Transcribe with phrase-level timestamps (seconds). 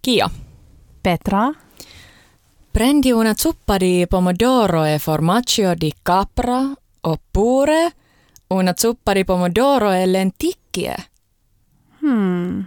[0.00, 0.30] Kia.
[1.00, 1.52] Petra.
[2.70, 7.94] Prendi una zuppa di pomodoro e formaggio di capra oppure
[8.48, 10.94] una zuppa di pomodoro e lenticchie.
[12.00, 12.64] Hmm.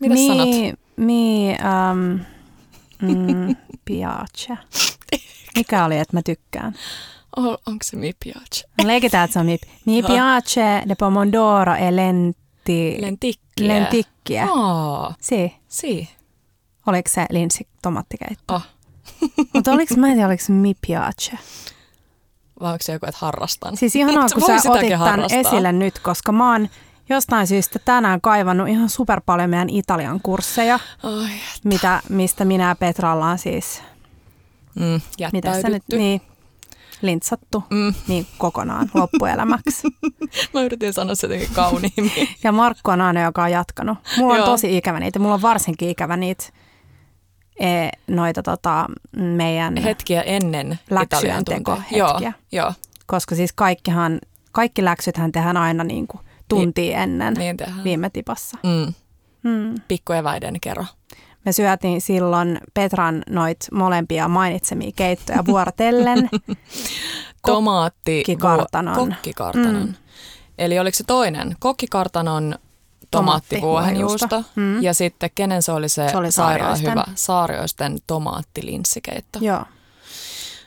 [0.00, 0.78] Mitä mi, sanot?
[0.96, 2.24] Mi um,
[3.02, 4.58] mm, piace.
[5.56, 6.74] Mikä oli, että mä tykkään?
[7.36, 8.68] Oh, onko se mi piace?
[8.84, 11.96] Leikitään, että se on mi, mi piace de pomodoro e
[12.72, 13.68] lenti, Lenticchie.
[13.68, 14.44] lenticchie.
[14.50, 15.54] Oh, Si.
[15.68, 16.08] si.
[16.86, 18.54] Oliko se linssi tomattikeitto?
[18.54, 18.62] Oh.
[19.54, 21.38] Mutta oliko, mä en tiedä, oliko se mi piace.
[22.60, 23.76] Vai onko se joku, että harrastan?
[23.76, 25.38] Siis ihanaa, kun sä otit tämän harrastaa.
[25.40, 26.68] esille nyt, koska mä oon
[27.08, 31.30] jostain syystä tänään kaivannut ihan super paljon meidän Italian kursseja, Ai,
[31.64, 33.82] mitä, mistä minä ja Petra ollaan siis,
[34.74, 35.00] mm,
[35.32, 36.20] mitä sä nyt, niin,
[37.06, 37.94] lintsattu Mm.
[38.08, 39.88] niin kokonaan loppuelämäksi.
[40.54, 42.28] Mä yritin sanoa se jotenkin kauniimmin.
[42.44, 43.98] Ja Markku on aina, joka on jatkanut.
[44.18, 44.46] Mulla on Joo.
[44.46, 45.18] tosi ikävä niitä.
[45.18, 46.44] Mulla on varsinkin ikävä niitä
[47.60, 51.82] e, noita tota, meidän, Hetkiä ennen Italian tunteja.
[51.90, 52.20] Joo,
[52.52, 52.72] joo,
[53.06, 54.18] koska siis kaikkihan,
[54.52, 57.84] kaikki läksythän tehdään aina niin kuin tuntia ennen niin tehdään.
[57.84, 58.58] viime tipassa.
[58.62, 58.94] Mm,
[59.48, 59.74] Hmm.
[59.88, 60.84] pikkueväiden kerro.
[61.44, 66.28] Me syötiin silloin Petran noit molempia mainitsemia keittoja vuorotellen.
[67.46, 68.18] Tomaatti...
[68.18, 68.94] Kokkikartanon.
[68.96, 69.86] Kokkikartanon.
[69.86, 69.94] Mm.
[70.58, 71.56] Eli oliko se toinen?
[71.58, 72.54] Kokkikartanon
[73.10, 74.44] Tomaattivuohenjuusto.
[74.56, 74.82] Mm.
[74.82, 79.38] Ja sitten kenen se oli se, Se oli sairaan hyvä saarioisten tomaattilinssikeitto.
[79.42, 79.64] Joo.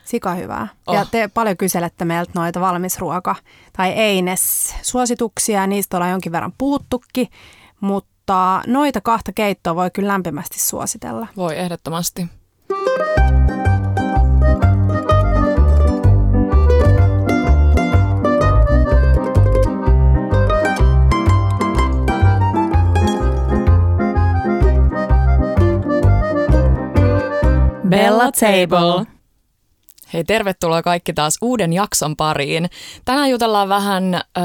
[0.04, 0.68] Sika hyvää.
[0.86, 0.94] Oh.
[0.94, 3.42] Ja te paljon kyselette meiltä noita valmisruoka-
[3.76, 7.28] tai Eines-suosituksia, niistä ollaan jonkin verran puhuttukin,
[7.80, 8.10] mutta
[8.66, 11.26] noita kahta keittoa voi kyllä lämpimästi suositella.
[11.36, 12.28] Voi ehdottomasti.
[27.88, 29.06] Bella Table.
[30.12, 32.70] Hei, tervetuloa kaikki taas uuden jakson pariin.
[33.04, 34.44] Tänään jutellaan vähän, öö,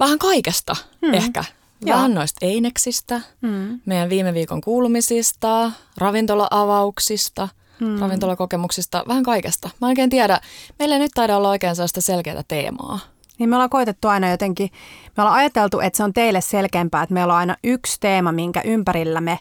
[0.00, 1.14] vähän kaikesta Hmm.
[1.14, 1.44] ehkä.
[1.86, 3.80] Vähän noista eineksistä, Mm.
[3.86, 7.48] meidän viime viikon kuulumisista, ravintola-avauksista,
[7.80, 7.98] Mm.
[7.98, 9.70] ravintolakokemuksista, vähän kaikesta.
[9.80, 10.40] Mä oikein tiedä,
[10.78, 12.98] meillä ei nyt taida olla oikein sellaista selkeää teemaa.
[13.38, 14.70] Niin me ollaan koitettu aina jotenkin,
[15.16, 18.60] me ollaan ajateltu, että se on teille selkeämpää, että meillä on aina yksi teema, minkä
[18.64, 19.38] ympärillä me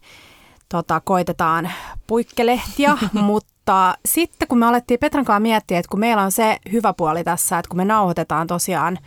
[0.70, 1.72] tota, koitetaan
[2.08, 6.94] puikkelehtia, mutta sitten kun me alettiin Petran kanssa miettiä, että kun meillä on se hyvä
[6.94, 9.00] puoli tässä, että kun me nauhoitetaan tosiaan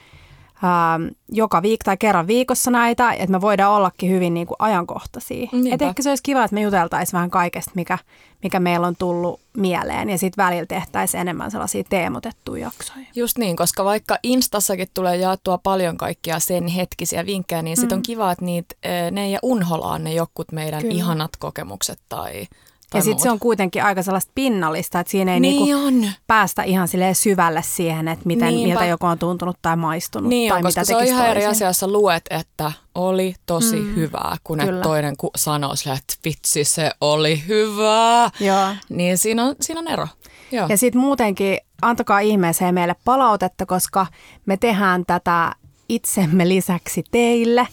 [1.32, 5.48] joka viikko tai kerran viikossa näitä, että me voidaan ollakin hyvin niin kuin ajankohtaisia.
[5.52, 5.74] Niinpä.
[5.74, 7.98] Et ehkä se olisi kiva, että me juteltaisiin vähän kaikesta, mikä,
[8.42, 13.06] mikä meillä on tullut mieleen ja sitten välillä tehtäisiin enemmän sellaisia teemotettuja jaksoja.
[13.14, 18.02] Just niin, koska vaikka Instassakin tulee jaettua paljon kaikkia sen hetkisiä vinkkejä, niin sit on
[18.02, 20.94] kiva, että niitä, eh, ne ei unholaan ne jokut meidän Kyllä.
[20.94, 22.46] ihanat kokemukset tai
[22.94, 26.10] Ja sitten se on kuitenkin aika sellaista pinnallista, että siinä ei niin niinku on.
[26.26, 28.68] päästä ihan syvälle siihen, että miten, Niinpä.
[28.74, 31.34] miltä joku on tuntunut tai maistunut Niin tai on, koska mitä se on ihan eri
[31.40, 31.50] toisin.
[31.50, 34.82] asia, jos sä luet, että oli tosi mm, hyvää, kun kyllä.
[34.82, 38.30] toinen ku- sanoo sille, että vitsi se oli hyvää.
[38.40, 38.68] Joo.
[38.88, 40.08] Niin siinä on, siinä on ero.
[40.52, 40.66] Joo.
[40.68, 44.06] Ja sitten muutenkin antakaa ihmeeseen meille palautetta, koska
[44.46, 45.52] me tehdään tätä
[45.88, 47.68] itsemme lisäksi teille.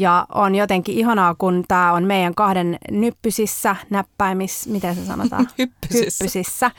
[0.00, 5.48] Ja on jotenkin ihanaa, kun tämä on meidän kahden nyppysissä, näppäimis, miten se sanotaan?
[5.58, 6.24] Hyppysissä.
[6.24, 6.70] Hyppysissä.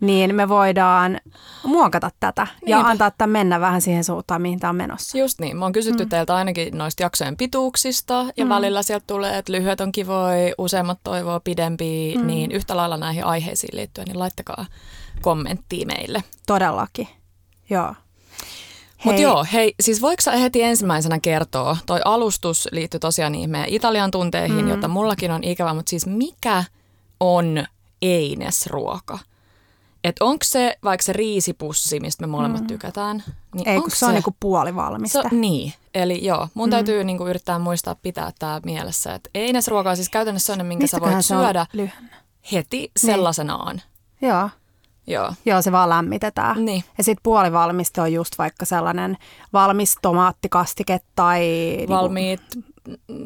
[0.00, 1.20] Niin me voidaan
[1.64, 2.90] muokata tätä ja Niinpä.
[2.90, 5.18] antaa tämän mennä vähän siihen suuntaan, mihin tämä on menossa.
[5.18, 5.56] Just niin.
[5.56, 6.08] Mä oon kysytty mm.
[6.08, 8.48] teiltä ainakin noista jaksojen pituuksista ja mm.
[8.48, 12.26] välillä sieltä tulee, että lyhyet on kivoja, useammat toivoo pidempiä, mm.
[12.26, 14.66] niin yhtä lailla näihin aiheisiin liittyen, niin laittakaa
[15.22, 16.24] kommenttia meille.
[16.46, 17.08] Todellakin.
[17.70, 17.94] Joo.
[19.04, 23.68] Mutta joo, hei, siis voiko sä heti ensimmäisenä kertoa, toi alustus liittyy tosiaan niihin meidän
[23.68, 24.68] Italian tunteihin, mm.
[24.68, 26.64] jota mullakin on ikävä, mutta siis mikä
[27.20, 27.64] on
[28.02, 29.18] einesruoka?
[30.04, 32.66] Että onko se vaikka se riisipussi, mistä me molemmat mm.
[32.66, 33.22] tykätään?
[33.54, 35.22] Niin Ei, kun onks se on niinku puolivalmista.
[35.22, 36.70] se, niin, eli joo, mun mm.
[36.70, 40.96] täytyy niinku yrittää muistaa pitää tämä mielessä, että einesruoka on siis käytännössä sellainen, minkä sä
[40.96, 42.16] Mistäköhän voit se on syödä lyhenne?
[42.52, 43.82] heti sellaisenaan.
[44.22, 44.50] Joo.
[45.06, 45.32] Joo.
[45.44, 46.64] Joo, se vaan lämmitetään.
[46.64, 46.84] Niin.
[46.98, 49.16] Ja sitten puolivalmiste on just vaikka sellainen
[49.52, 51.40] valmis tomaattikastike tai...
[51.76, 52.40] niinku- Valmiit,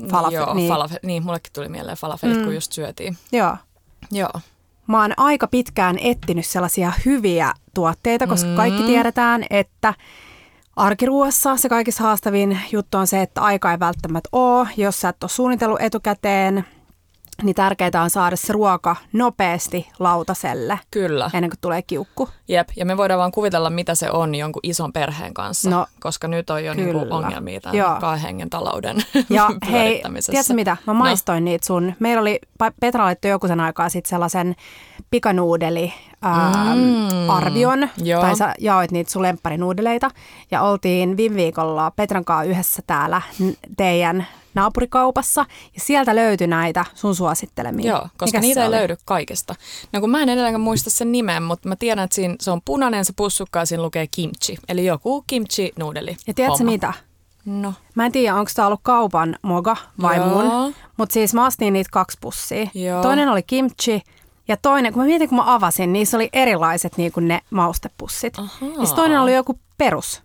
[0.09, 0.69] Falafe- joo, niin.
[0.69, 2.45] falafe, niin, mullekin tuli mieleen falafelit, mm.
[2.45, 3.17] kun just syötiin.
[3.33, 3.57] Joo.
[4.11, 4.31] Joo.
[4.87, 8.57] Mä oon aika pitkään etsinyt sellaisia hyviä tuotteita, koska Mm.
[8.57, 9.95] kaikki tiedetään, että
[10.77, 15.23] arkiruoassa se kaikista haastavin juttu on se, että aika ei välttämättä ole, jos sä et
[15.25, 16.65] ole suunnitellut etukäteen
[17.43, 21.31] niin tärkeää on saada se ruoka nopeasti lautaselle Kyllä.
[21.35, 22.29] ennen kuin tulee kiukku.
[22.49, 26.29] Jep, ja me voidaan vaan kuvitella, mitä se on jonkun ison perheen kanssa, No, koska
[26.29, 27.97] nyt on jo niinku ongelmia tämän Joo.
[28.01, 28.97] kahden hengen talouden
[29.31, 30.77] Ja hei, tiedätkö mitä?
[30.87, 30.99] Mä No.
[30.99, 31.95] maistoin niitä sun.
[31.99, 32.39] Meillä oli,
[32.81, 34.57] Petra laittoi joku sen aikaa sitten sellaisen
[35.11, 35.93] pikanuudeli
[36.23, 37.89] ää, Mm, arvion.
[38.03, 38.21] joo.
[38.23, 40.11] Tai sä jaoit niitä sun lempparinuudeleita.
[40.51, 43.23] Ja oltiin viime viikolla Petran kanssa yhdessä täällä
[43.77, 44.27] teidän
[44.61, 45.47] naapurikaupassa.
[45.75, 47.91] Ja sieltä löytyi näitä sun suosittelemia.
[47.93, 48.77] Joo, koska Mikäs niitä ei oli?
[48.77, 49.55] löydy kaikesta.
[49.93, 52.61] No kun mä en edelleenkään muista sen nimen, mutta mä tiedän, että siinä, se on
[52.65, 54.59] punainen se pussukka ja siinä lukee kimchi.
[54.69, 56.17] Eli joku kimchi-nuudeli.
[56.27, 56.71] Ja tiedätkö homma.
[56.73, 56.93] mitä?
[57.45, 60.27] No, Mä en tiedä, onko tämä ollut kaupan moga vai Joo.
[60.29, 62.71] mun, mutta siis mä ostin niitä kaksi pussia.
[62.75, 63.03] Joo.
[63.03, 64.03] Toinen oli kimchi
[64.49, 68.39] ja toinen, kun mä mietin, kun mä avasin, niissä oli erilaiset niin kuin ne maustepussit.
[68.39, 68.69] Ahaa.
[68.81, 70.23] Ja toinen oli joku perus.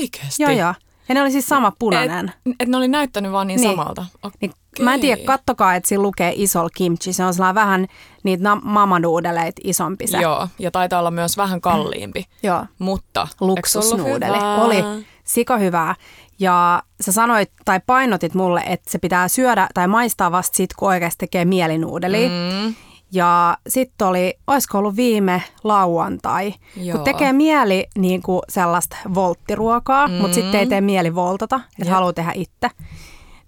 [0.00, 0.42] oikeasti?
[0.42, 0.74] Joo, joo.
[1.12, 2.32] Ja ne oli siis sama punainen.
[2.46, 3.70] Et, et ne oli näyttänyt vaan niin, Niin.
[3.70, 4.02] samalta.
[4.02, 4.50] Niin, Okei.
[4.84, 7.12] Mä en tiedä, kattokaa, että siinä lukee isol kimchi.
[7.12, 7.86] Se on sellainen vähän
[8.22, 10.18] niitä mamanuudeleita isompi se.
[10.18, 12.24] Joo, ja taitaa olla myös vähän kalliimpi.
[12.42, 12.64] Joo.
[12.78, 14.38] Mutta luksusnuudeli.
[14.60, 14.84] Oli
[15.24, 15.94] sika hyvää.
[16.38, 20.88] Ja sä sanoit tai painotit mulle, että se pitää syödä tai maistaa vasta sit, kun
[20.88, 22.28] oikeasti tekee mielinuudeli.
[22.28, 22.74] Mm,
[23.12, 26.96] Ja sitten oli, olisiko ollut viime lauantai, Joo.
[26.96, 30.14] kun tekee mieli niin kuin sellaista volttiruokaa, mm.
[30.14, 31.88] mutta sitten ei tee mieli voltata, että Jep.
[31.88, 32.70] haluaa tehdä itse.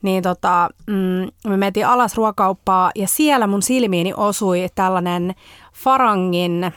[0.03, 5.35] Niin tota, mm, me mentiin alas ruokauppaa ja siellä mun silmiini osui tällainen
[5.75, 6.73] Farangin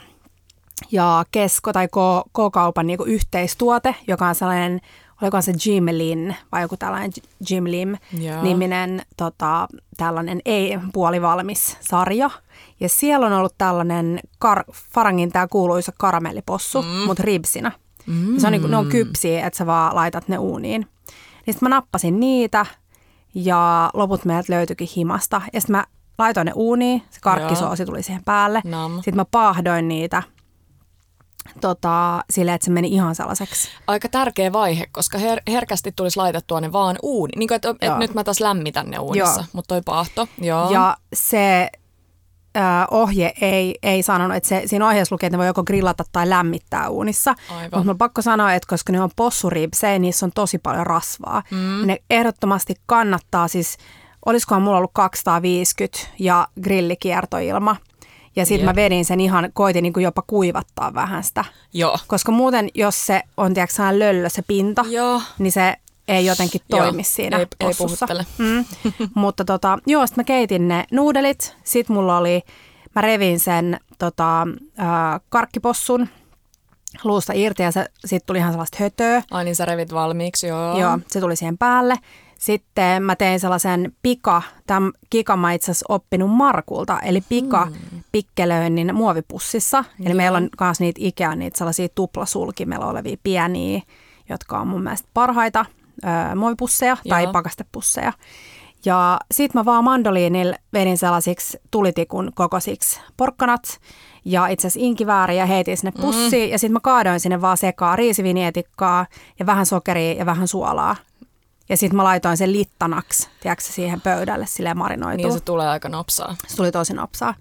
[0.92, 1.88] ja Kesko tai
[2.33, 4.81] K-kaupan niinku yhteistuote, joka on sellainen,
[5.22, 7.12] oliko se Jim Lin vai joku tällainen
[7.50, 8.44] Jim Lim Joo.
[8.44, 9.68] niminen tota,
[9.98, 12.30] tällainen ei-puolivalmis sarja.
[12.80, 16.88] Ja siellä on ollut tällainen kar- Farangin tämä kuuluisa karamellipossu, mm.
[16.88, 17.72] mutta ribsinä.
[18.06, 18.38] Mm.
[18.38, 20.82] Se on, niinku, ne on kypsiä, että sä vaan laitat ne uuniin.
[21.46, 22.66] Niin sitten mä nappasin niitä
[23.36, 25.42] ja loput meiltä löytyikin himasta.
[25.54, 25.86] Ja sitten mä
[26.18, 28.62] laitoin ne uuniin, se karkkisoosi tuli siihen päälle.
[28.64, 28.96] Nam.
[28.96, 30.24] Sitten mä paahdoin niitä
[31.62, 33.70] tota, silleen, että se meni ihan sellaiseksi.
[33.88, 37.32] Aika tärkeä vaihe, koska her- herkästi tulisi laitettua ne vaan uuni.
[37.36, 37.98] Niin kuin, että et Joo.
[38.00, 40.28] nyt mä taas lämmitän ne uunissa, mutta toi paahto.
[40.42, 40.72] Joo.
[40.72, 41.70] Ja se
[42.92, 46.30] ohje ei, ei sanonut, että se, siinä ohjeessa lukee, että ne voi joko grillata tai
[46.30, 47.36] lämmittää uunissa.
[47.62, 51.44] Mutta mä pakko sanoa, että koska ne on possuribsejä, niissä on tosi paljon rasvaa.
[51.51, 51.88] Mm.
[51.88, 53.77] Ne ehdottomasti kannattaa siis,
[54.25, 57.75] olisikohan mulla ollut 250 ja grillikiertoilma.
[58.36, 58.75] Ja sitten mä Jep.
[58.75, 61.45] vedin sen ihan, koitin niin kuin jopa kuivattaa vähän sitä.
[61.74, 61.98] Joo.
[62.07, 65.21] Koska muuten, jos se on tiedätkö, löllö se pinta, Joo.
[65.39, 65.75] niin se
[66.07, 68.06] ei jotenkin Joo, toimi siinä ei- ei possussa.
[68.07, 68.25] puhuttele.
[68.38, 68.65] Mm.
[69.15, 71.56] Mutta tota, joo, sit mä keitin ne nuudelit.
[71.63, 72.42] Sitten mulla oli,
[72.95, 74.42] mä revin sen tota,
[74.80, 76.07] äh, karkkipossun
[77.04, 79.24] luusta irti ja se, sit tuli ihan sellaista hötöä.
[79.31, 80.80] Ai niin sä revit valmiiksi, joo.
[80.80, 81.95] Joo, se tuli siihen päälle.
[82.39, 88.01] Sitten mä tein sellaisen pika, tämän kikan mä itse asiassa oppinut Markulta, eli pika Hmm.
[88.12, 89.83] pikkelöinnin muovipussissa.
[90.06, 93.81] Eli meillä on myös niitä Ikea, niitä sellaisia tuplasulkimella olevia pieniä,
[94.30, 95.65] jotka on mun mielestä parhaita
[96.04, 97.32] ö, muovipusseja tai Joo.
[97.32, 98.14] pakastepusseja.
[98.86, 103.80] Ja sit mä vaan mandoliinilla vedin sellaisiksi tulitikun kokoisiksi porkkanat
[104.26, 106.52] ja itse asiassa inkivääriä heitin sinne pussiin mm.
[106.52, 109.06] ja sitten mä kaadoin sinne vaan sekaan riisivinietikkaa
[109.40, 110.96] ja vähän sokeria ja vähän suolaa.
[111.70, 115.28] Ja sitten mä laitoin sen littanaksi, tiedätkö, siihen pöydälle silleen marinoitua.
[115.28, 116.36] Niin se tulee aika nopsaa.
[116.48, 117.34] se tuli tosi nopsaa.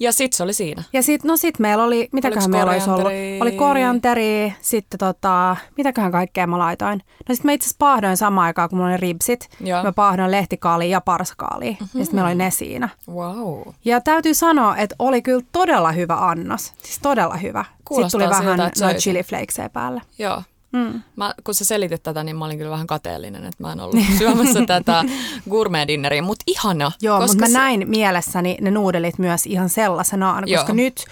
[0.00, 0.82] Ja sit se oli siinä.
[0.92, 3.12] Ja sitten no sit meillä oli, mitäköhän meillä olisi ollut?
[3.40, 7.02] Oli korianteri, sitten tota, mitäköhän kaikkea mä laitoin?
[7.28, 9.48] No sitten mä itse asiassa paahdoin samaan aikaan, kun mulla oli ribsit.
[9.60, 9.82] Joo.
[9.82, 11.70] Mä paahdoin lehtikaalia ja parskaalia.
[11.70, 11.98] Mm-hmm.
[12.00, 12.88] Ja sitten meillä oli ne siinä.
[13.08, 13.62] Wow.
[13.84, 16.72] Ja täytyy sanoa, että oli kyllä todella hyvä annos.
[16.82, 17.64] Siis todella hyvä.
[17.84, 19.00] Kuulostaa sitten tuli vähän siltä, söisin.
[19.00, 20.02] chili flakesja päälle.
[20.18, 20.42] Joo.
[20.72, 21.02] Mm.
[21.16, 23.96] Mä, kun sä selitit tätä, niin mä olin kyllä vähän kateellinen, että mä en ollut
[24.18, 25.04] syömässä tätä
[25.50, 26.92] gourmet-dinneriä, mutta ihana.
[27.02, 30.58] Joo, koska mutta mä se- näin mielessäni ne nuudelit myös ihan sellaisenaan, Joo.
[30.60, 31.04] koska nyt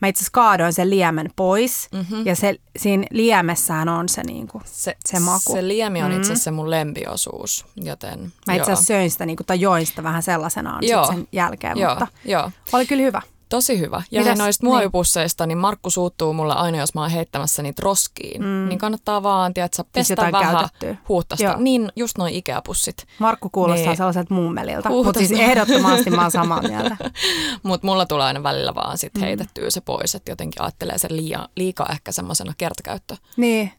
[0.00, 2.26] mä itse asiassa kaadoin sen liemen pois mm-hmm.
[2.26, 5.52] ja se, siinä liemessään on se, niinku, se, se maku.
[5.52, 8.62] Se liemi on itse asiassa se mun lempiosuus, joten Mä itse joo.
[8.62, 11.06] asiassa söin sitä niinku, tai join sitä vähän sellaisenaan sit Joo.
[11.06, 12.50] sen jälkeen, Joo, mutta joo.
[12.72, 13.22] oli kyllä hyvä.
[13.48, 14.02] Tosi hyvä.
[14.10, 18.42] Ja Mitäs- noista muovipusseista, niin Markku suuttuu mulle aina, jos mä oon heittämässä niitä roskiin.
[18.42, 18.68] Mm.
[18.68, 20.96] Niin kannattaa vaan, tiedätkö, pestä jotain vähän käytettyä.
[21.08, 21.44] huuhtasta.
[21.44, 21.54] Joo.
[21.58, 23.06] Niin, just noin Ikea-pussit.
[23.18, 23.96] Markku kuulostaa Niin.
[23.96, 26.96] sellaiselta mummelilta, mutta siis ehdottomasti mä oon samaa mieltä.
[27.62, 31.48] Mutta mulla tulee aina välillä vaan sit heitettyä se pois, että jotenkin ajattelee sen liian,
[31.56, 33.16] liikaa ehkä semmoisena kertakäyttö.
[33.36, 33.72] Niin,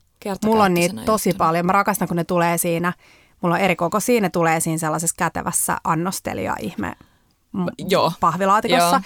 [0.45, 1.47] mulla on niitä tosi juttuna.
[1.47, 1.65] paljon.
[1.65, 2.93] Mä rakastan, kun ne tulee siinä,
[3.41, 6.93] mulla on eri koko siinä, ne tulee siinä sellaisessa kätevässä annostelija ihme
[7.77, 8.11] Joo.
[8.19, 8.85] pahvilaatikossa.
[8.89, 8.99] Joo.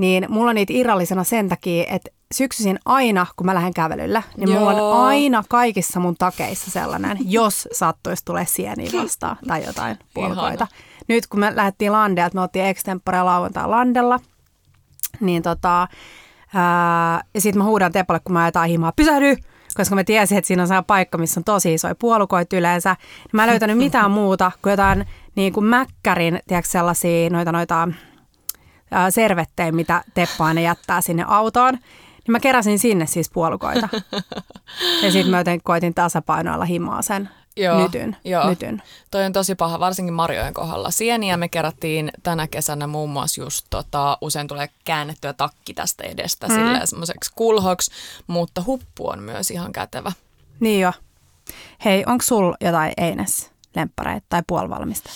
[0.00, 4.50] Niin mulla on niitä irrallisena sen takia, että syksyisin aina, kun mä lähden kävelyllä, niin
[4.50, 4.90] mulla Joo.
[4.90, 10.66] on aina kaikissa mun takeissa sellainen, jos sattuisi tulee sieniä vastaan tai jotain puolukoita.
[10.70, 11.06] Ihana.
[11.08, 14.20] nyt kun me lähdettiin Landelta, me oltiin extempore lauantai Landella,
[15.20, 15.88] niin tota,
[16.54, 19.36] ää, ja sitten mä huudan Tepalle, kun mä ajetaan himaa, pysähdy!
[19.76, 22.96] Koska mä tiesin, että siinä on sellainen paikka, missä on tosi isoja puolukoita yleensä.
[23.32, 27.88] Mä en löytänyt mitään muuta kuin jotain niin kuin mäkkärin, tiedätkö, sellaisia noita, noita
[29.10, 31.74] servettejä, mitä Teppa aina jättää sinne autoon.
[31.74, 33.88] Niin mä keräsin sinne siis puolukoita.
[35.02, 38.48] ja sitten mä jotenkin koitin tasapainoilla himaa sen joo, nytyn, joo.
[38.48, 38.82] nytyn.
[39.10, 40.90] Toi on tosi paha, varsinkin marjojen kohdalla.
[40.90, 46.48] Sieniä me kerättiin tänä kesänä muun muassa just, tota, usein tulee käännettyä takki tästä edestä
[46.48, 46.54] mm.
[46.54, 47.90] silleen semmoiseksi kulhoksi,
[48.26, 50.12] mutta huppu on myös ihan kätevä.
[50.60, 50.92] Niin jo.
[51.84, 55.10] Hei, onko sul jotain Eines lemppareita tai puolivalmista?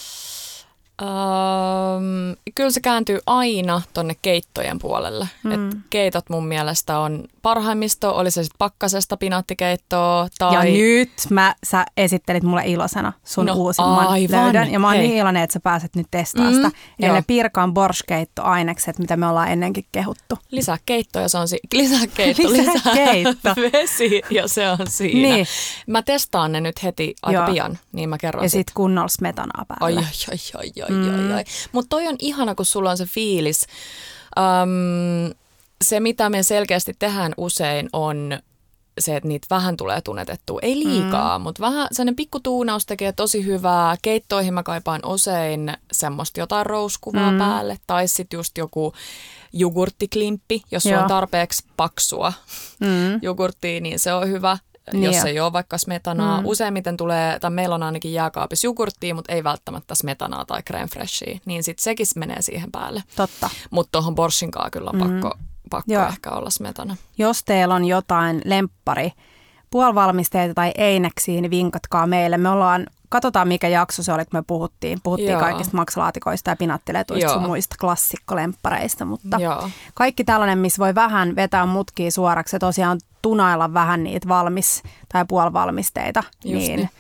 [1.03, 5.29] Um, kyllä se kääntyy aina tonne keittojen puolelle.
[5.43, 5.53] Mm.
[5.53, 10.55] Et keitot mun mielestä on parhaimmisto, oli se sitten pakkasesta pinaattikeittoa tai...
[10.55, 14.45] Ja nyt mä, sä esittelit mulle ilosena sun no, uusimman aivan.
[14.45, 14.73] löydön.
[14.73, 15.07] Ja mä oon Hei.
[15.07, 16.79] niin iloinen, että sä pääset nyt testaamaan mm, sitä.
[17.01, 20.39] Eli ne Pirkan Borskeitto-ainekset, mitä me ollaan ennenkin kehuttu.
[20.51, 23.55] Lisää keittoa se on si- lisää keitto, lisää, keitto.
[23.73, 25.29] vesi ja se on siinä.
[25.29, 25.47] Niin.
[25.87, 27.53] Mä testaan ne nyt heti aika Joo.
[27.53, 30.01] pian, niin mä kerron Ja sit, sit kunnolla smetanaa päälle.
[30.01, 31.15] Ai, ai, ai, ai, mm.
[31.15, 31.45] ai, ai.
[31.73, 33.67] Mutta toi on ihana, kun sulla on se fiilis.
[34.39, 35.35] Um,
[35.85, 38.39] se, mitä me selkeästi tehdään usein, on
[38.99, 40.59] se, että niitä vähän tulee tunnetettua.
[40.63, 41.43] Ei liikaa, mm.
[41.43, 43.97] mutta vähän sellainen pikku tuunaus tekee tosi hyvää.
[44.03, 47.39] Keittoihin mä kaipaan usein semmoista jotain rouskuvaa mm.
[47.39, 47.79] päälle.
[47.87, 48.93] Tai sitten just joku
[49.53, 52.33] jogurttiklimppi, jos se on tarpeeksi paksua
[52.81, 53.19] mm.
[53.23, 54.59] jogurttia, niin se on hyvä.
[54.93, 55.25] Niin jos jo.
[55.25, 56.41] ei ole vaikka smetanaa.
[56.41, 56.47] Mm.
[56.47, 61.39] Useimmiten tulee, tai meillä on ainakin jääkaapissa jogurttia, mutta ei välttämättä smetanaa tai creme freshia.
[61.45, 63.03] Niin sitten sekin menee siihen päälle.
[63.17, 63.51] Totta.
[63.71, 65.21] Mutta tuohon borssinkaan kyllä on mm.
[65.21, 65.39] pakko
[65.71, 66.07] pakko Joo.
[66.07, 66.97] ehkä olla smetana.
[67.19, 69.13] Jos teillä on jotain lemppari
[69.71, 72.39] puolivalmisteita tai eineksiä, niin vinkatkaa meille.
[72.39, 74.99] Me ollaan, katsotaan mikä jakso se oli, kun me puhuttiin.
[75.03, 75.41] Puhuttiin Joo.
[75.41, 79.71] kaikista maksalaatikoista ja pinattiletuista sun muista klassikkolemppareista, mutta Joo.
[79.95, 85.25] kaikki tällainen, missä voi vähän vetää mutkia suoraksi ja tosiaan tunailla vähän niitä valmis- tai
[85.29, 86.91] puolivalmisteita, Just niin, niin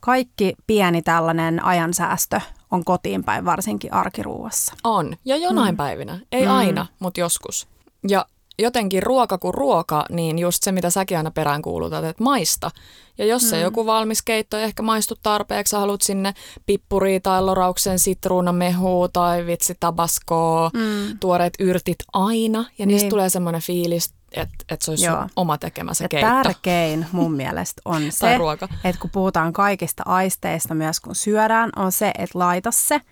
[0.00, 4.74] kaikki pieni tällainen ajansäästö on kotiin päin, varsinkin arkiruuassa.
[4.84, 5.76] On, ja jonain mm.
[5.76, 6.20] päivinä.
[6.32, 6.52] Ei mm.
[6.52, 7.68] aina, mutta joskus.
[8.08, 8.26] Ja
[8.58, 12.70] jotenkin ruoka kuin ruoka, niin just se, mitä säkin aina peräänkuulutat, että maista.
[13.18, 13.62] Ja jos se mm.
[13.62, 16.34] joku valmis keitto ei ehkä maistu tarpeeksi, haluat sinne
[16.66, 21.18] pippuria tai lorauksen sitruunamehu tai vitsi tabaskoa, mm.
[21.20, 22.58] tuoreet yrtit aina.
[22.58, 22.88] Ja niin.
[22.88, 25.26] niistä tulee semmoinen fiilis, että, että se olisi Joo.
[25.36, 26.30] oma tekemä se ja keitto.
[26.30, 28.38] tärkein mun mielestä on se,
[28.84, 33.00] että kun puhutaan kaikista aisteista myös kun syödään, on se, että laita se–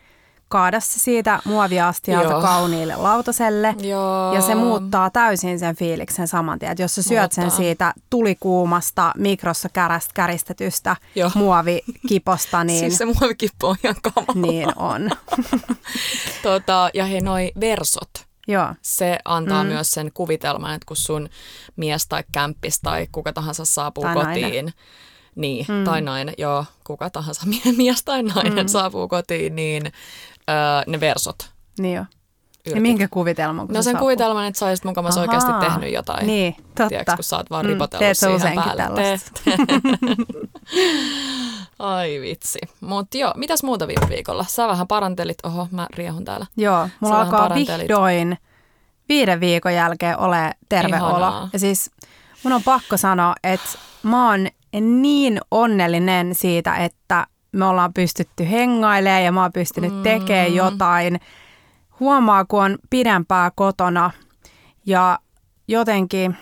[0.53, 2.43] kaada se siitä muoviastialta Joo.
[2.43, 3.75] kauniille lautaselle.
[3.81, 4.35] Joo.
[4.35, 6.77] Ja se muuttaa täysin sen fiiliksen saman tien.
[6.79, 7.45] Jos sä syöt muuttaa.
[7.45, 11.31] sen siitä tulikuumasta, mikrossa käräst, käristetystä Joo.
[11.35, 12.79] muovikiposta, niin...
[12.81, 14.47] Siis se muovikippo on ihan kamala.
[14.51, 15.11] Niin on.
[16.43, 18.11] tota, ja he noi versot.
[18.49, 18.75] Joo.
[18.83, 19.69] Se antaa mm.
[19.69, 21.29] myös sen kuvitelman, että kun sun
[21.77, 24.73] mies tai kämppis tai kuka tahansa saapuu tai kotiin, nainen.
[25.35, 25.85] niin, mm.
[25.85, 27.43] tai nainen, joo, kuka tahansa
[27.77, 28.69] mies tai nainen mm.
[28.69, 29.87] saapuu kotiin, niin
[30.51, 30.57] öö,
[30.87, 31.51] ne versot.
[31.79, 32.05] Niin jo.
[32.75, 33.67] Ja minkä kuvitelman?
[33.71, 36.27] no sen kuvitelman, että sä olisit mukamassa oikeasti tehnyt jotain.
[36.27, 36.89] Niin, totta.
[36.89, 38.83] Tiedätkö, kun sä oot vaan mm, ripotellut mm, siihen päälle.
[38.83, 39.41] Tällaista.
[41.83, 42.59] Ai vitsi.
[42.81, 44.45] Mutta joo, mitäs muuta viime viikolla?
[44.49, 46.47] Sä vähän parantelit, oho, mä riehun täällä.
[46.57, 48.39] Joo, mulla sä alkaa vihdoin
[49.09, 51.39] viiden viikon jälkeen ole terve Ihanaa.
[51.39, 51.49] olo.
[51.53, 51.91] Ja siis
[52.45, 54.49] mun on pakko sanoa, että mä oon
[54.81, 60.03] niin onnellinen siitä, että me ollaan pystytty hengailemaan ja mä oon pystynyt mm.
[60.03, 61.21] tekemään jotain.
[62.01, 64.11] Huomaa, kun on pidempää kotona
[64.87, 65.19] ja
[65.69, 66.37] jotenkin,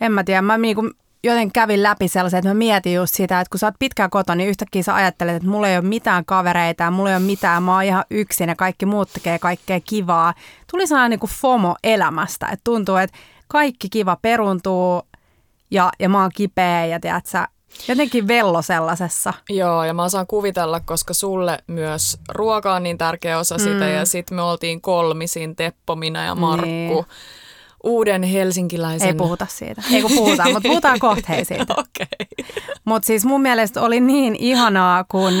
[0.00, 0.90] en mä tiedä, mä niinku
[1.24, 4.36] joten kävin läpi sellaisen, että mä mietin just sitä, että kun sä oot pitkään kotona,
[4.36, 7.74] niin yhtäkkiä sä ajattelet, että mulla ei ole mitään kavereita mulla ei ole mitään, mä
[7.74, 10.34] oon ihan yksin ja kaikki muut tekee kaikkea kivaa.
[10.70, 15.02] Tuli sellainen niin kuin FOMO elämästä, että tuntuu, että kaikki kiva peruntuu
[15.70, 17.48] ja, ja mä oon kipeä ja tiedät sä,
[17.88, 19.32] Jotenkin vello sellaisessa.
[19.48, 23.62] Joo, ja mä osaan kuvitella, koska sulle myös ruoka on niin tärkeä osa mm.
[23.64, 26.66] sitä, ja sitten me oltiin kolmisin, Teppo, minä ja Markku.
[26.66, 27.04] Niin.
[27.84, 29.08] Uuden helsinkiläisen...
[29.08, 29.82] Ei puhuta siitä.
[29.92, 31.72] Ei kun puhutaan, mutta puhutaan kohta hei siitä.
[31.72, 32.36] okay.
[32.84, 35.40] Mutta siis mun mielestä oli niin ihanaa, kun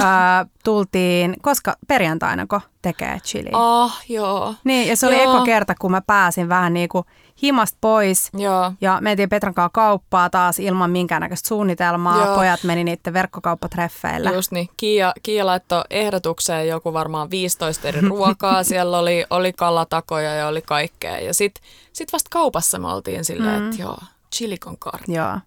[0.00, 3.50] äh, tultiin, koska perjantaina kun tekee chili.
[3.52, 4.54] Ah, joo.
[4.64, 5.34] Niin, ja se oli joo.
[5.34, 7.04] eka kerta, kun mä pääsin vähän niin kuin
[7.42, 8.30] himasta pois.
[8.34, 8.72] Joo.
[8.80, 12.24] Ja mentiin Petran kanssa kauppaa taas ilman minkäännäköistä suunnitelmaa.
[12.24, 12.36] Joo.
[12.36, 14.30] Pojat meni niiden verkkokauppatreffeillä.
[14.30, 14.68] Just niin.
[14.76, 18.62] Kiia, Kiia laittoi ehdotukseen joku varmaan 15 eri ruokaa.
[18.70, 21.18] Siellä oli, oli kalatakoja ja oli kaikkea.
[21.18, 23.70] Ja sitten sit vasta kaupassa me oltiin silleen, mm.
[23.70, 23.98] että joo,
[24.34, 25.14] chili con carne.
[25.14, 25.38] Joo.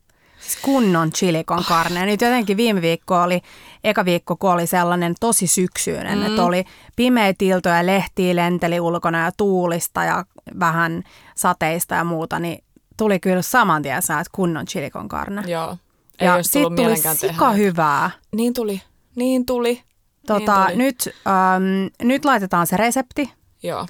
[0.43, 2.05] Siis kunnon chili con carne.
[2.05, 3.41] Nyt jotenkin viime viikko oli,
[3.83, 6.25] eka viikko kun oli sellainen tosi syksyinen, mm.
[6.25, 10.25] että oli pimeitä iltoja, lehtiä lenteli ulkona ja tuulista ja
[10.59, 11.03] vähän
[11.35, 12.63] sateista ja muuta, niin
[12.97, 15.43] tuli kyllä saman tien että kunnon chili con carne.
[15.47, 15.77] Joo.
[16.19, 18.11] Ei ja tullut tuli sika hyvää.
[18.35, 18.81] Niin tuli,
[19.15, 19.81] niin tuli.
[20.27, 20.83] Tota, niin tuli.
[20.83, 23.31] nyt, ähm, nyt laitetaan se resepti.
[23.63, 23.87] Joo.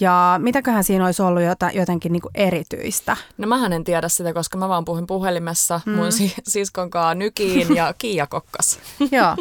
[0.00, 3.16] Ja mitäköhän siinä olisi ollut jota, jotenkin niin erityistä?
[3.38, 5.92] No mähän en tiedä sitä, koska mä vaan puhuin puhelimessa mm.
[5.92, 8.78] mun si- siskon kanssa Nykiin ja Kiia kokkas.
[9.12, 9.36] Joo,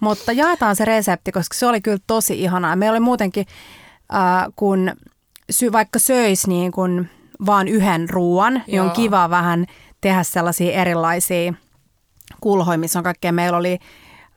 [0.00, 2.76] mutta jaetaan se resepti, koska se oli kyllä tosi ihanaa.
[2.76, 3.46] Meillä oli muutenkin,
[4.14, 4.92] äh, kun
[5.50, 7.06] sy- vaikka söisi niin kun
[7.46, 8.94] vaan yhden ruoan, niin on Joo.
[8.94, 9.66] kiva vähän
[10.00, 11.54] tehdä sellaisia erilaisia
[12.40, 13.32] kulhoja, missä on kaikkea.
[13.32, 13.72] Meillä oli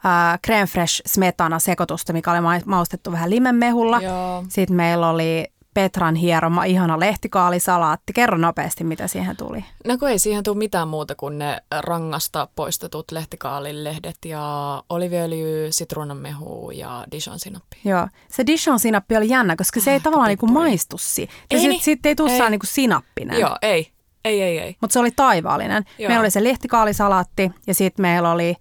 [0.05, 4.01] äh, creme fresh smetana sekoitusta, mikä oli ma- maustettu vähän limenmehulla.
[4.01, 4.43] Joo.
[4.49, 8.13] Sitten meillä oli Petran hieroma, ihana lehtikaalisalaatti.
[8.13, 9.65] Kerro nopeasti, mitä siihen tuli.
[9.87, 15.67] No kun ei siihen tule mitään muuta kuin ne rangasta poistetut lehtikaalin lehdet ja oliviöljy,
[15.71, 17.77] sitruunanmehu ja Dijon sinappi.
[17.85, 18.07] Joo.
[18.31, 21.29] Se Dijon sinappi oli jännä, koska se ei tavallaan niinku maistu si.
[21.51, 21.81] Ei sit, niin.
[21.81, 22.49] sit ei tule Ei.
[22.49, 23.39] niinku sinappinen.
[23.39, 23.91] Joo, ei.
[24.25, 24.75] Ei, ei, ei.
[24.81, 25.85] Mutta se oli taivaallinen.
[25.99, 26.07] Joo.
[26.07, 28.55] Meillä oli se lehtikaalisalaatti ja sitten meillä oli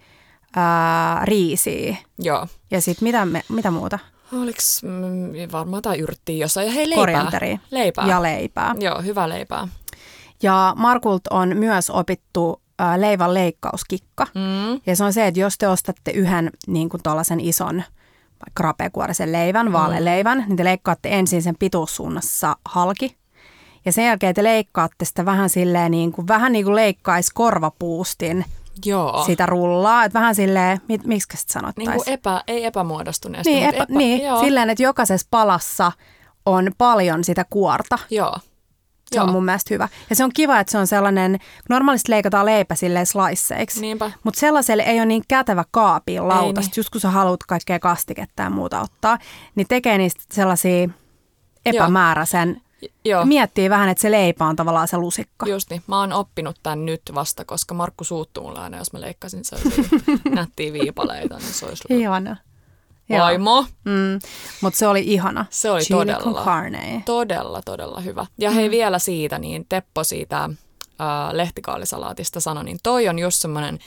[0.57, 1.97] ää, riisiä.
[2.19, 2.47] Joo.
[2.71, 3.99] Ja sitten mitä, me, mitä muuta?
[4.33, 6.67] Oliks mm, varmaan jotain yrttiä jossain.
[6.67, 7.03] Ja hei, leipää.
[7.03, 7.59] Korianteria.
[7.71, 8.07] Leipää.
[8.07, 8.75] Ja leipää.
[8.81, 9.69] Joo, hyvä leipää.
[10.43, 14.27] Ja Markult on myös opittu ää, leivän leikkauskikka.
[14.35, 14.81] Mm.
[14.87, 17.03] Ja se on se, että jos te ostatte yhden niin kuin
[17.41, 17.83] ison
[18.47, 23.17] vaikka rapekuorisen leivän, vaaleleivän, niin te leikkaatte ensin sen pituussuunnassa halki.
[23.85, 28.45] Ja sen jälkeen te leikkaatte sitä vähän silleen niin kuin, vähän niin kuin leikkaisi korvapuustin
[28.85, 29.25] Joo.
[29.27, 30.05] sitä rullaa.
[30.05, 32.05] Että vähän silleen, mit, miksi sitä niin sanottaisiin?
[32.05, 34.41] kuin epä, ei epämuodostuneesti, Niin, mutta epä, niin joo.
[34.41, 35.93] silleen, että jokaisessa palassa
[36.47, 37.99] on paljon sitä kuorta.
[38.11, 38.37] Joo.
[39.13, 39.89] Se on mun mielestä hyvä.
[40.11, 43.81] Ja se on kiva, että se on sellainen, normaalisti leikataan leipä silleen sliceiksi.
[43.81, 44.11] Niinpä.
[44.25, 46.77] Mutta sellaiselle ei ole niin kätevä kaapiin lautasta, niin.
[46.77, 49.19] just kun sä haluat kaikkea kastiketta ja muuta ottaa,
[49.55, 50.89] niin tekee niistä sellaisia
[51.67, 52.61] epämääräisen, Joo.
[53.25, 55.47] Miettii vähän, että se leipä on tavallaan se lusikka.
[55.47, 55.83] Just niin.
[55.87, 59.57] Mä oon oppinut tämän nyt vasta, koska Markku suuttuu mulle aina, jos mä leikkasin se
[60.35, 62.37] nättiä viipaleita, niin se olisi Ihana.
[63.09, 63.21] Joo.
[63.21, 63.67] vaimo.
[63.85, 64.21] Mm.
[64.61, 65.47] Mutta se oli ihana.
[65.51, 66.45] Se oli Chili todella.
[66.45, 67.03] carne.
[67.07, 68.27] Todella, todella hyvä.
[68.39, 70.53] Ja hei vielä siitä, niin Teppo siitä äh,
[71.33, 73.79] lehtikaalisalaatista sanoi, niin toi on just semmoinen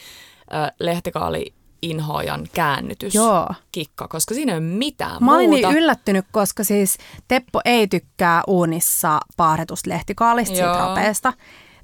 [0.54, 1.54] äh, lehtikaali
[1.90, 3.50] inhoajan käännytys Joo.
[3.72, 5.68] kikka, koska siinä ei ole mitään Mä olin muuta.
[5.68, 11.34] niin yllättynyt, koska siis Teppo ei tykkää uunissa paahdetusta lehtikaalista, siitä rapeesta.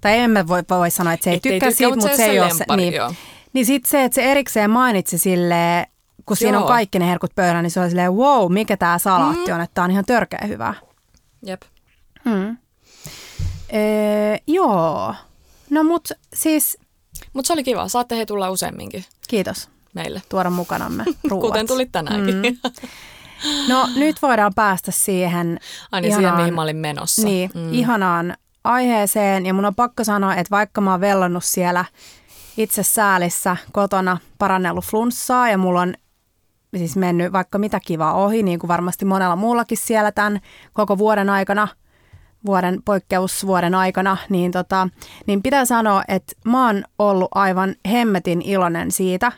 [0.01, 2.39] Tai emme voi, voi sanoa, että se ei Et tykkää tykkää, siitä, mutta se ei
[2.39, 3.13] ole se Niin, joo.
[3.53, 5.87] niin sitten se, että se erikseen mainitsi sille,
[6.25, 6.67] kun siinä on Joo.
[6.67, 9.85] kaikki ne herkut pöydällä, niin se oli silleen, wow, mikä tämä salaatti on, että tämä
[9.85, 10.73] on ihan törkeä hyvä.
[11.45, 11.61] Jep.
[12.29, 12.57] Hmm.
[13.69, 15.15] Ee, joo.
[15.69, 16.77] No mut siis,
[17.33, 17.87] Mutta se oli kiva.
[17.87, 20.21] Saatte he tulla useamminkin kiitos meille.
[20.29, 21.41] tuoda mukanamme ruuat.
[21.47, 22.35] Kuten tulit tänäänkin.
[22.35, 22.57] Mm.
[23.69, 25.59] No nyt voidaan päästä siihen
[25.91, 27.21] Aina siihen, ihanaan- mihin mä olin menossa.
[27.21, 27.73] Niin, mm.
[27.73, 29.45] ihanaan aiheeseen.
[29.45, 31.85] Ja mun on pakko sanoa, että vaikka mä oon vellannut siellä
[32.57, 35.93] itse säälissä kotona parannellut flunssaa ja mulla on
[36.77, 40.39] siis mennyt vaikka mitä kivaa ohi, niin kuin varmasti monella muullakin siellä tämän
[40.73, 41.67] koko vuoden aikana,
[42.45, 44.87] vuoden poikkeusvuoden aikana, niin, tota,
[45.25, 49.31] niin pitää sanoa, että mä oon ollut aivan hemmetin iloinen siitä,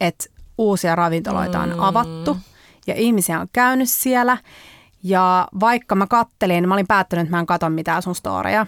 [0.00, 0.24] että
[0.58, 1.80] uusia ravintoloita on Mm.
[1.80, 2.36] avattu
[2.86, 4.38] ja ihmisiä on käynyt siellä.
[5.02, 8.62] Ja vaikka mä kattelin, mä olin päättänyt, että mä en katso mitään sun storeja,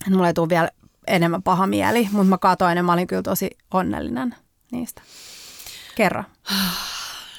[0.00, 0.68] että mulla ei tule vielä
[1.06, 4.34] enemmän paha mieli, mutta mä katoin ja mä olin kyllä tosi onnellinen
[4.72, 5.02] niistä.
[5.94, 6.24] Kerro.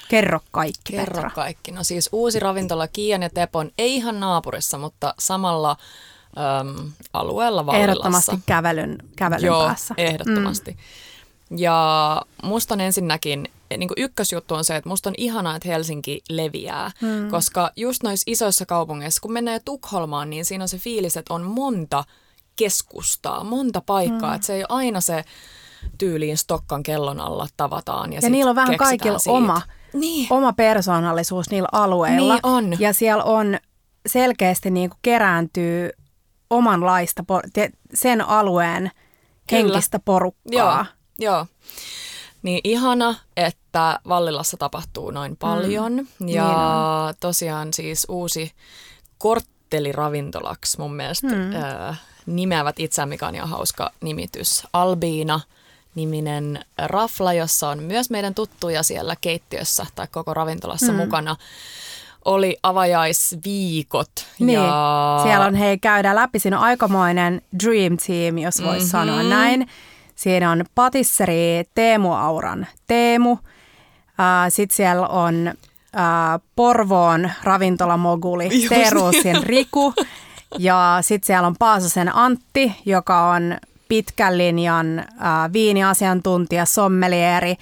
[0.08, 1.30] Kerro kaikki, Kerro Petra.
[1.30, 1.70] kaikki.
[1.70, 5.76] No siis uusi ravintola Kiian ja Tepon, ei ihan naapurissa, mutta samalla
[6.60, 7.90] äm, alueella Vallilassa.
[7.90, 9.94] Ehdottomasti kävelyn, kävelyn Joo, päässä.
[9.98, 10.70] ehdottomasti.
[10.70, 10.76] Mm.
[11.56, 16.20] Ja musta on ensinnäkin, niin kuin ykkösjuttu on se, että musta on ihanaa, että Helsinki
[16.28, 17.30] leviää, mm.
[17.30, 21.42] koska just noissa isoissa kaupungeissa, kun mennään Tukholmaan, niin siinä on se fiilis, että on
[21.42, 22.04] monta
[22.56, 24.34] keskustaa, monta paikkaa, mm.
[24.34, 25.24] että se ei ole aina se
[25.98, 28.12] tyyliin Stokkan kellon alla tavataan.
[28.12, 29.36] Ja, Ja niillä on vähän kaikilla siitä.
[29.36, 30.26] oma, Niin.
[30.30, 32.34] oma persoonallisuus niillä alueilla.
[32.34, 32.80] Niin on.
[32.80, 33.58] Ja siellä on
[34.06, 35.90] selkeästi niin kuin kerääntyy
[36.50, 37.24] omanlaista,
[37.94, 38.90] sen alueen
[39.48, 39.62] Kyllä.
[39.62, 40.52] henkistä porukkaa.
[40.52, 40.84] Joo.
[42.42, 45.92] Niin ihana, että Vallilassa tapahtuu noin paljon.
[45.92, 48.52] Mm, ja niin tosiaan siis uusi
[49.18, 51.56] kortteliravintolaksi mun mielestä mm.
[51.56, 54.62] äh, nimeävät itseään, mikä on ihan hauska nimitys.
[54.72, 55.40] Albiina
[55.94, 60.98] niminen rafla, jossa on myös meidän tuttuja siellä keittiössä tai koko ravintolassa mm.
[60.98, 61.36] mukana.
[62.24, 64.10] Oli avajaisviikot.
[64.38, 65.20] Niin, ja...
[65.22, 68.90] siellä on, hei, käydään läpi, siinä on aikamoinen dream team, jos voisi mm-hmm.
[68.90, 69.68] sanoa näin.
[70.20, 73.38] Siinä on patisseri Teemu Auran Teemu.
[74.48, 75.54] Sitten siellä on
[76.56, 79.94] Porvoon ravintolamoguli Teeruusin Riku.
[80.58, 83.56] Ja sitten siellä on Paasosen Antti, joka on
[83.88, 85.06] pitkän linjan äh,
[85.52, 87.56] viiniasiantuntija, sommelieri.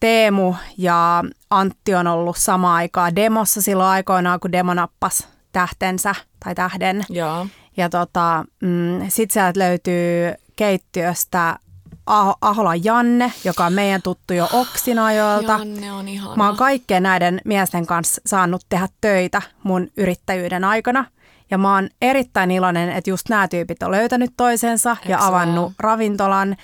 [0.00, 6.14] Teemu ja Antti on ollut sama aikaa demossa silloin aikoinaan, kun demo nappasi tähtensä
[6.44, 7.04] tai tähden.
[7.08, 7.46] Joo.
[7.76, 11.58] Ja tota, mm, sitten sieltä löytyy keittiöstä
[12.06, 15.52] Aho, Ahola Janne, joka on meidän tuttu jo Oksinajoilta.
[15.52, 16.36] Janne on ihana.
[16.36, 21.04] Mä oon kaikkien näiden miesten kanssa saanut tehdä töitä mun yrittäjyyden aikana.
[21.50, 25.64] Ja mä oon erittäin iloinen, että just nämä tyypit on löytänyt toisensa Eks ja avannut
[25.64, 25.74] vaan?
[25.78, 26.56] ravintolan.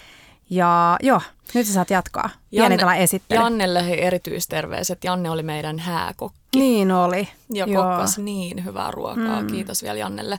[0.51, 1.21] Ja joo,
[1.55, 2.31] nyt sä saat jatkaa.
[2.53, 3.41] Janne, esittely.
[3.41, 5.05] Jannelle erityisterveiset.
[5.05, 6.59] Janne oli meidän hääkokki.
[6.59, 7.29] Niin oli.
[7.53, 7.83] Ja joo.
[7.83, 9.41] kokkas niin hyvää ruokaa.
[9.41, 9.47] Mm.
[9.47, 10.39] Kiitos vielä Jannelle.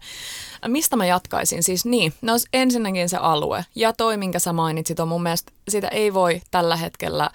[0.67, 1.63] Mistä mä jatkaisin?
[1.63, 3.65] Siis niin, no ensinnäkin se alue.
[3.75, 7.29] Ja toi, minkä sä mainitsit, on mun mielestä, sitä ei voi tällä hetkellä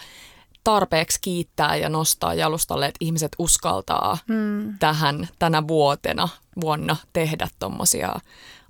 [0.65, 4.79] tarpeeksi kiittää ja nostaa jalustalle, että ihmiset uskaltaa mm.
[4.79, 6.29] tähän tänä vuotena,
[6.61, 8.15] vuonna tehdä tommosia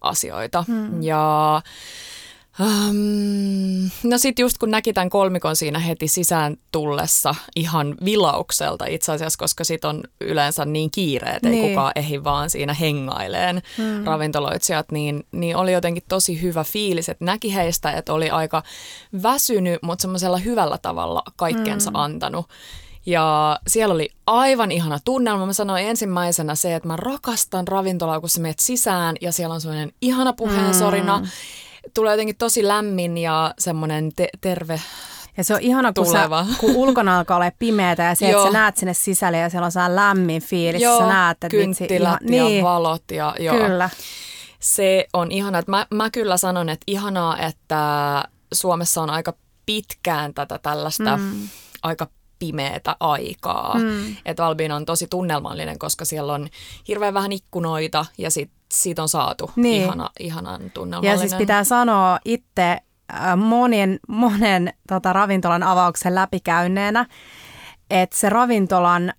[0.00, 0.64] asioita.
[0.68, 1.02] Mm.
[1.02, 1.62] Ja
[2.60, 9.12] Um, no sitten just kun näki tämän kolmikon siinä heti sisään tullessa ihan vilaukselta itse
[9.12, 11.64] asiassa, koska sit on yleensä niin kiire, että niin.
[11.64, 14.04] ei kukaan ehdi vaan siinä hengaileen hmm.
[14.04, 18.62] ravintoloitsijat, niin, niin oli jotenkin tosi hyvä fiilis, että näki heistä, että oli aika
[19.22, 21.96] väsynyt, mutta semmoisella hyvällä tavalla kaikkensa hmm.
[21.96, 22.46] antanut.
[23.06, 25.46] Ja siellä oli aivan ihana tunnelma.
[25.46, 29.60] Mä sanoin ensimmäisenä se, että mä rakastan ravintolaa, kun sä menet sisään ja siellä on
[29.60, 31.18] semmoinen ihana puheensorina.
[31.18, 31.28] Hmm
[31.94, 34.80] tulee jotenkin tosi lämmin ja semmoinen te- terve
[35.36, 38.50] ja se on ihana, kun, sä, kun ulkona alkaa olla pimeätä ja se, että sä
[38.50, 40.82] näet sinne sisälle ja siellä on sellainen lämmin fiilis.
[40.82, 43.02] Joo, sä näet, että kynttilät vitsi, ihan, ja niin, valot.
[43.10, 43.56] Ja, joo.
[43.56, 43.90] Kyllä.
[44.60, 45.62] Se on ihana.
[45.66, 49.34] Mä, mä kyllä sanon, että ihanaa, että Suomessa on aika
[49.66, 51.48] pitkään tätä tällaista mm.
[51.82, 52.06] aika
[52.42, 53.78] pimeätä aikaa.
[53.78, 54.16] Mm.
[54.24, 56.48] Että Albiin on tosi tunnelmallinen, koska siellä on
[56.88, 59.82] hirveän vähän ikkunoita ja sit, siitä on saatu niin.
[59.82, 61.14] ihana, ihanan tunnelmallinen.
[61.14, 62.78] Ja siis pitää sanoa itse
[63.14, 67.06] äh, monen, monen tota, ravintolan avauksen läpikäyneenä,
[67.90, 69.12] että se ravintolan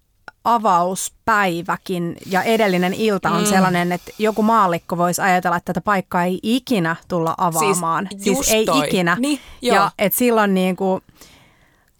[0.43, 3.47] avauspäiväkin ja edellinen ilta on mm.
[3.47, 8.07] sellainen, että joku maallikko voisi ajatella, että tätä paikkaa ei ikinä tulla avaamaan.
[8.11, 8.87] Siis, siis ei toi.
[8.87, 9.17] ikinä.
[9.19, 11.01] Niin, ja että silloin niin kuin,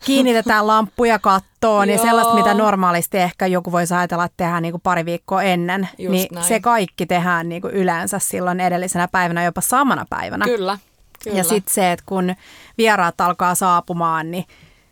[0.05, 4.81] kiinnitetään lamppuja kattoon ja sellaista, mitä normaalisti ehkä joku voisi ajatella, että tehdään niin kuin
[4.81, 6.45] pari viikkoa ennen, Just niin näin.
[6.47, 10.45] se kaikki tehdään niin kuin yleensä silloin edellisenä päivänä, jopa samana päivänä.
[10.45, 10.77] Kyllä.
[11.23, 11.37] Kyllä.
[11.37, 12.35] Ja sitten se, että kun
[12.77, 14.45] vieraat alkaa saapumaan, niin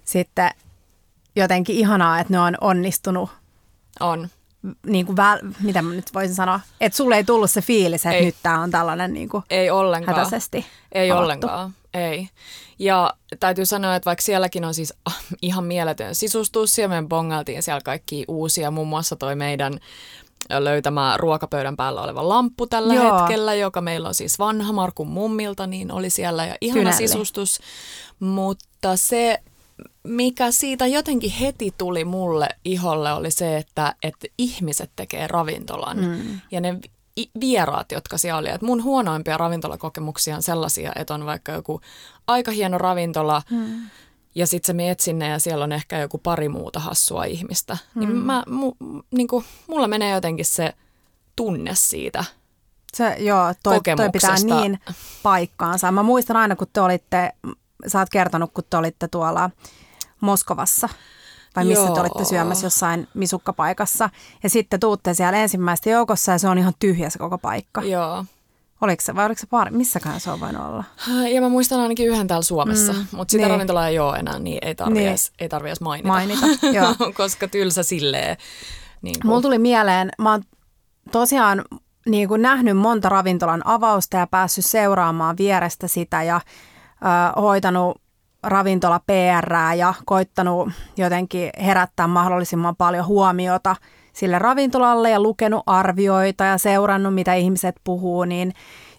[0.03, 0.51] sitten
[1.35, 3.29] jotenkin ihanaa, että ne on onnistunut.
[3.99, 4.27] On.
[4.85, 8.17] Niin kuin väl, mitä mä nyt voisin sanoa, että sulle ei tullut se fiilis, että
[8.17, 8.25] ei.
[8.25, 10.17] nyt tämä on tällainen niin kuin ei ollenkaan.
[10.17, 11.23] hätäisesti Ei avattu.
[11.23, 12.29] ollenkaan, ei.
[12.79, 14.93] Ja täytyy sanoa, että vaikka sielläkin on siis
[15.41, 19.79] ihan mieletön sisustus, ja me bongaltiin siellä kaikki uusia, muun muassa toi meidän
[20.49, 23.19] löytämä ruokapöydän päällä oleva lamppu tällä Joo.
[23.19, 26.97] hetkellä, joka meillä on siis vanha Markun mummilta, niin oli siellä ja ihana Kynälle.
[26.97, 27.59] sisustus.
[28.19, 29.39] Mutta se,
[30.03, 35.97] mikä siitä jotenkin heti tuli mulle iholle, oli se, että, että ihmiset tekee ravintolan.
[35.97, 36.39] Mm.
[36.51, 36.79] Ja ne
[37.39, 38.49] vieraat, jotka siellä oli.
[38.49, 41.81] Et mun huonoimpia ravintolakokemuksia on sellaisia, että on vaikka joku
[42.27, 43.89] aika hieno ravintola, mm.
[44.35, 47.77] ja sitten sä meet sinne ja siellä on ehkä joku pari muuta hassua ihmistä.
[47.95, 48.13] Niin mm.
[48.13, 48.73] Niin, mä, mu,
[49.11, 50.73] niin kuin, mulla menee jotenkin se
[51.35, 52.25] tunne siitä
[52.93, 54.79] se, joo, toi, toi pitää niin
[55.23, 55.91] paikkaansa.
[55.91, 57.33] Mä muistan aina, kun te olitte,
[57.87, 59.49] sä oot kertonut, kun te olitte tuolla
[60.21, 60.89] Moskovassa
[61.55, 61.95] vai missä Joo.
[61.95, 64.09] te olitte syömässä jossain misukkapaikassa.
[64.43, 67.81] Ja sitten tuutte siellä ensimmäistä joukossa ja se on ihan tyhjä se koko paikka.
[67.81, 68.25] Joo.
[68.81, 69.71] Oliko se vai oliko se pari?
[69.71, 70.83] Missäkään se on voinut olla?
[71.33, 73.51] Ja mä muistan ainakin yhden täällä Suomessa, mm, mutta sitä niin.
[73.51, 75.09] ravintolaa ei ole enää, niin ei tarvitse niin.
[75.09, 76.07] edes, ei tarvi edes mainita.
[76.07, 76.45] Mainita,
[76.77, 76.95] joo.
[77.17, 78.37] Koska tylsä silleen.
[79.01, 79.29] Niin kuin.
[79.29, 80.43] Mulla tuli mieleen, mä oon
[81.11, 81.65] tosiaan
[82.05, 88.01] niin kuin nähnyt monta ravintolan avausta ja päässyt seuraamaan vierestä sitä ja ö, hoitanut
[88.43, 93.75] ravintola PR ja koittanut jotenkin herättää mahdollisimman paljon huomiota
[94.13, 98.53] sille ravintolalle ja lukenut arvioita ja seurannut, mitä ihmiset puhuu, niin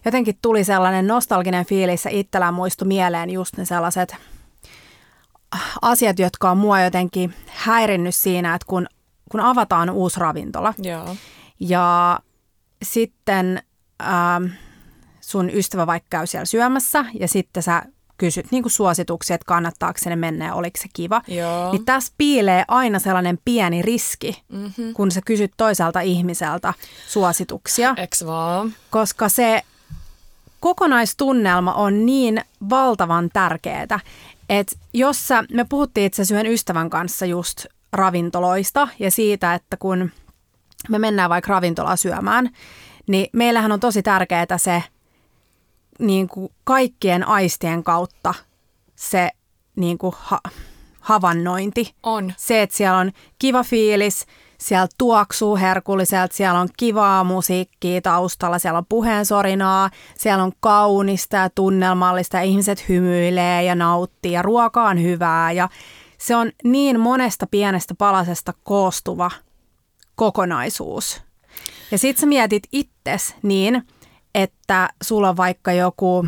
[0.05, 4.15] jotenkin tuli sellainen nostalginen fiilis ja itsellä muistui mieleen just ne sellaiset
[5.81, 8.87] asiat, jotka on mua jotenkin häirinnyt siinä, että kun,
[9.31, 11.15] kun avataan uusi ravintola Joo.
[11.59, 12.19] ja
[12.83, 13.61] sitten
[14.01, 14.45] ähm,
[15.21, 17.83] sun ystävä vaikka käy siellä syömässä ja sitten sä
[18.23, 21.21] kysyt niin kuin suosituksia, että kannattaako sinne mennä ja oliko se kiva.
[21.27, 21.71] Joo.
[21.71, 24.93] Niin tässä piilee aina sellainen pieni riski, mm-hmm.
[24.93, 26.73] kun sä kysyt toiselta ihmiseltä
[27.07, 27.93] suosituksia.
[27.97, 28.73] Eks vaan?
[28.89, 29.61] Koska se
[30.59, 33.99] kokonaistunnelma on niin valtavan tärkeää,
[34.49, 39.77] että jos sä, me puhuttiin itse asiassa yhden ystävän kanssa just ravintoloista ja siitä, että
[39.77, 40.11] kun
[40.89, 42.49] me mennään vaikka ravintolaan syömään,
[43.07, 44.83] niin meillähän on tosi tärkeää se
[45.99, 48.33] niin kuin kaikkien aistien kautta
[48.95, 49.29] se
[49.75, 50.51] niin kuin ha-
[50.99, 51.95] havainnointi.
[52.03, 52.33] On.
[52.37, 54.25] Se, että siellä on kiva fiilis,
[54.57, 61.49] siellä tuoksuu herkulliselta, siellä on kivaa musiikkia taustalla, siellä on puheensorinaa, siellä on kaunista ja
[61.49, 65.69] tunnelmallista ja ihmiset hymyilee ja nauttii ja ruoka on hyvää ja
[66.17, 69.31] se on niin monesta pienestä palasesta koostuva
[70.15, 71.21] kokonaisuus.
[71.91, 73.87] Ja sit sä mietit itses niin,
[74.35, 76.27] että sulla on vaikka joku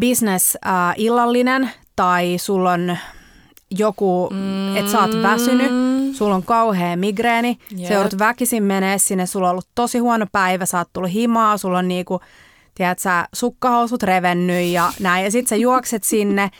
[0.00, 2.96] business-illallinen tai sulla on
[3.70, 4.76] joku, mm.
[4.76, 5.70] että sä oot väsynyt,
[6.14, 7.88] sulla on kauhea migreeni, yep.
[7.88, 11.56] sä joudut väkisin menee sinne, sulla on ollut tosi huono päivä, sä oot tullut himaa,
[11.56, 12.20] sulla on niinku,
[12.74, 15.24] tiedät sä, sukkahousut revennyt ja näin.
[15.24, 16.50] Ja sit sä juokset sinne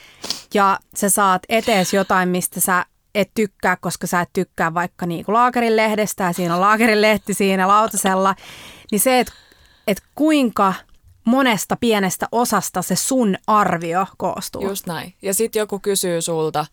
[0.55, 5.33] ja sä saat etees jotain, mistä sä et tykkää, koska sä et tykkää vaikka niinku
[5.33, 8.35] laakerin lehdestä ja siinä on laakerin lehti siinä lautasella.
[8.91, 9.33] Niin se, että
[9.87, 10.75] et kuinka
[11.25, 14.69] monesta pienestä osasta se sun arvio koostuu.
[14.69, 15.15] Just näin.
[15.23, 16.67] Ja sitten joku kysyy sulta,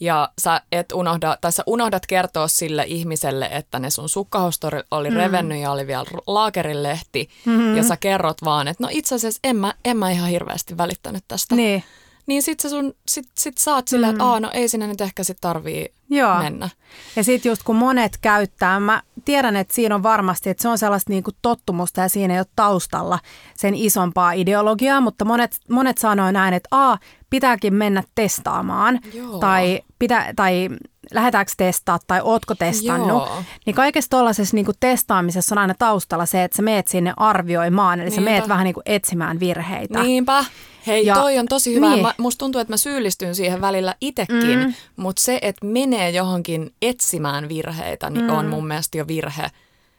[0.00, 5.10] ja sä, et unohda, tai sä unohdat kertoa sille ihmiselle, että ne sun sukkahousut oli
[5.10, 5.16] mm.
[5.16, 7.76] revennyt ja oli vielä laakerilehti, mm-hmm.
[7.76, 11.24] ja sä kerrot vaan, että no itse asiassa en mä, en mä ihan hirveästi välittänyt
[11.28, 11.54] tästä.
[11.54, 11.84] Niin.
[12.26, 14.16] Niin sit sä sun, sit, sit saat silleen, mm.
[14.16, 16.38] että Aa, no ei sinne nyt ehkä sit tarvii Joo.
[16.38, 16.68] mennä.
[17.16, 20.78] Ja sitten just kun monet käyttää, mä tiedän, että siinä on varmasti, että se on
[20.78, 23.18] sellaista niinku tottumusta ja siinä ei ole taustalla
[23.56, 26.96] sen isompaa ideologiaa, mutta monet, monet sanoo näin, että A,
[27.30, 29.38] pitääkin mennä testaamaan Joo.
[29.38, 30.68] tai, pitä, tai
[31.14, 33.08] lähdetäänkö testaa tai ootko testannut.
[33.08, 33.42] Joo.
[33.66, 38.10] Niin kaikessa tuollaisessa niinku testaamisessa on aina taustalla se, että sä meet sinne arvioimaan, eli
[38.10, 38.20] Niinpä.
[38.20, 40.02] sä meet vähän niinku etsimään virheitä.
[40.02, 40.44] Niinpä.
[40.86, 41.90] Hei, ja, toi on tosi hyvä.
[41.90, 42.02] Niin.
[42.02, 44.74] Mä, musta tuntuu, että mä syyllistyn siihen välillä itekin, mm.
[44.96, 48.30] mutta se, että menee johonkin etsimään virheitä, niin mm.
[48.30, 49.50] on mun mielestä jo virhe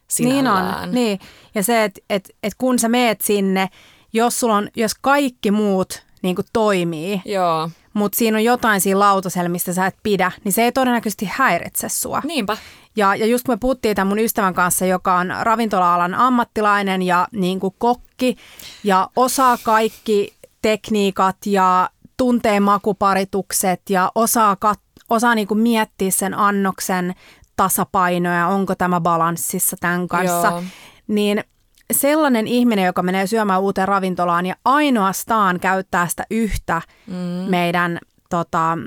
[0.08, 0.74] sinällään.
[0.74, 1.20] Niin on, niin.
[1.56, 3.70] Ja se, että et, et kun sä meet sinne,
[4.14, 7.70] jos, sulla on, jos kaikki muut niin kuin toimii, Joo.
[7.98, 11.90] Mutta siinä on jotain siinä lautasella, mistä sä et pidä, niin se ei todennäköisesti häiritse
[11.90, 12.22] sua.
[12.24, 12.58] Niinpä.
[12.96, 17.28] Ja, ja just kun me puhuttiin tämän mun ystävän kanssa, joka on ravintola-alan ammattilainen ja
[17.32, 18.38] niin kuin kokki
[18.84, 26.34] ja osaa kaikki tekniikat ja tuntee makuparitukset ja osaa, kat- osaa niin kuin miettiä sen
[26.34, 27.16] annoksen
[27.56, 30.64] tasapainoja, onko tämä balanssissa tämän kanssa, Joo.
[31.08, 31.44] niin
[31.92, 37.16] sellainen ihminen, joka menee syömään uuteen ravintolaan ja ainoastaan käyttää sitä yhtä mm.
[37.50, 38.78] meidän tota,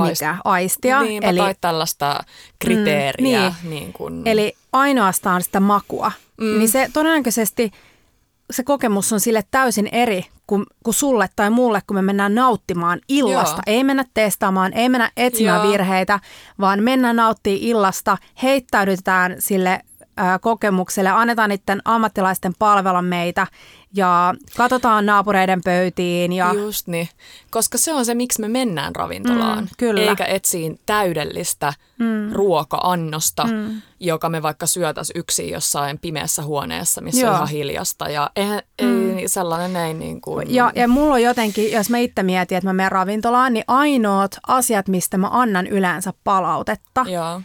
[0.00, 1.02] mikä, aistia.
[1.02, 2.20] Niin, eli, tai tällaista
[2.58, 3.38] kriteeriä.
[3.48, 3.70] Mm, niin.
[3.70, 4.22] Niin kun...
[4.24, 6.12] Eli ainoastaan sitä makua.
[6.40, 6.58] Mm.
[6.58, 7.70] Niin se todennäköisesti
[8.50, 13.00] se kokemus on sille täysin eri kuin, kuin sulle tai mulle, kun me mennään nauttimaan
[13.08, 13.62] illasta.
[13.66, 13.76] Joo.
[13.76, 15.72] Ei mennä testaamaan, ei mennä etsimään Joo.
[15.72, 16.20] virheitä,
[16.60, 19.80] vaan mennään nauttimaan illasta, heittäydytään sille
[20.40, 23.46] kokemukselle, annetaan niiden ammattilaisten palvella meitä
[23.94, 26.32] ja katsotaan naapureiden pöytiin.
[26.32, 26.54] Ja...
[26.54, 27.08] Just niin,
[27.50, 30.00] koska se on se, miksi me mennään ravintolaan, mm, kyllä.
[30.00, 32.32] eikä etsiin täydellistä mm.
[32.32, 33.82] ruoka-annosta, mm.
[34.00, 37.30] joka me vaikka syötäisiin yksin jossain pimeässä huoneessa, missä Joo.
[37.30, 38.08] on ihan hiljasta.
[38.08, 39.18] Ja eihän, mm.
[39.18, 40.54] ei, sellainen ei niin kuin...
[40.54, 44.36] Ja, ja mulla on jotenkin, jos mä itse mietin, että mä menen ravintolaan, niin ainoat
[44.46, 47.40] asiat, mistä mä annan yleensä palautetta, Joo.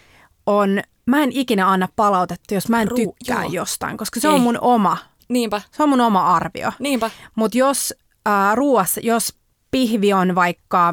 [0.45, 4.33] on mä en ikinä anna palautetta, jos mä en tykkää Ru- jostain, koska se Ei.
[4.33, 4.97] on mun oma.
[5.29, 5.61] Niinpä.
[5.71, 6.71] Se on mun oma arvio.
[6.79, 7.11] Niinpä.
[7.35, 7.93] Mutta jos
[8.27, 9.35] äh, ruuassa, jos
[9.71, 10.91] pihvi on vaikka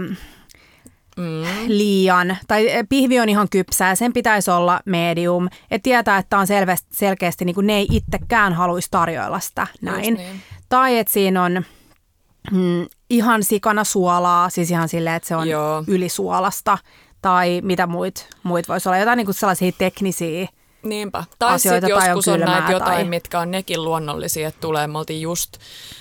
[1.17, 1.43] mm.
[1.67, 6.89] liian, tai pihvi on ihan kypsää, sen pitäisi olla medium, että tietää, että on selvästi,
[6.93, 10.15] selkeästi, niin kuin ne ei itsekään haluaisi tarjoilla sitä näin.
[10.15, 10.41] Niin.
[10.69, 11.65] Tai että siinä on
[12.53, 15.85] mm, ihan sikana suolaa, siis ihan silleen, että se on Joo.
[15.87, 16.79] ylisuolasta
[17.23, 20.49] tai mitä muit, muit voisi olla, jotain niin kuin sellaisia teknisiä
[20.83, 21.25] Niinpä.
[21.39, 23.05] Tai sitten joskus on, on näitä jotain, tai...
[23.05, 25.57] mitkä on nekin luonnollisia, että tulee, me oltiin just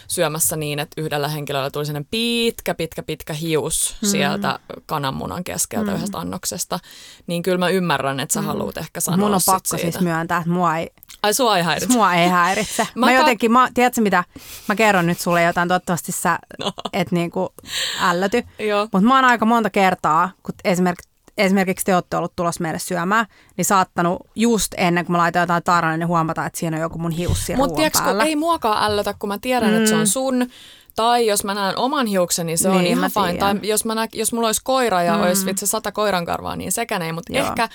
[0.08, 4.08] syömässä niin, että yhdellä henkilöllä tuli sellainen pitkä, pitkä, pitkä hius mm.
[4.08, 5.98] sieltä kananmunan keskeltä mm.
[5.98, 6.80] yhdestä annoksesta,
[7.28, 8.48] niin kyllä mä ymmärrän, että sä mm.
[8.48, 9.92] haluat ehkä sanoa Mun on pakko siitä.
[9.92, 10.90] siis myöntää, että mua ei...
[11.24, 11.94] Ai sua ei häiritse?
[11.94, 12.88] Mua ei häiritse.
[12.96, 14.24] mä, mä jotenkin, mä, tiedätkö mitä,
[14.68, 16.72] mä kerron nyt sulle jotain, toivottavasti sä no.
[16.94, 17.54] et niinku
[18.02, 18.44] ällöty.
[18.82, 21.09] Mutta mä oon aika monta kertaa, kun esimerkiksi
[21.40, 23.26] esimerkiksi te olette ollut tulossa meille syömään,
[23.58, 27.00] niin saattanut just ennen kuin mä laitan jotain tarana, niin huomata, että siinä on joku
[27.00, 27.82] mun hius siinä Mutta
[28.26, 29.78] ei muakaan ällötä, kun mä tiedän, mm.
[29.78, 30.06] että se on mm.
[30.06, 30.48] sun.
[30.96, 33.40] Tai jos mä näen oman hiuksen, niin se niin, on ihan fine.
[33.40, 35.22] Tai jos, mä nä, jos mulla olisi koira ja mm.
[35.22, 37.12] olisi vitsi sata koirankarvaa, niin sekään ei.
[37.12, 37.70] Mutta ehkä,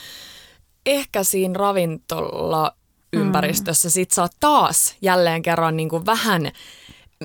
[0.87, 2.72] ehkä siinä ravintola
[3.12, 6.42] ympäristössä sit sä oot taas jälleen kerran niin kuin vähän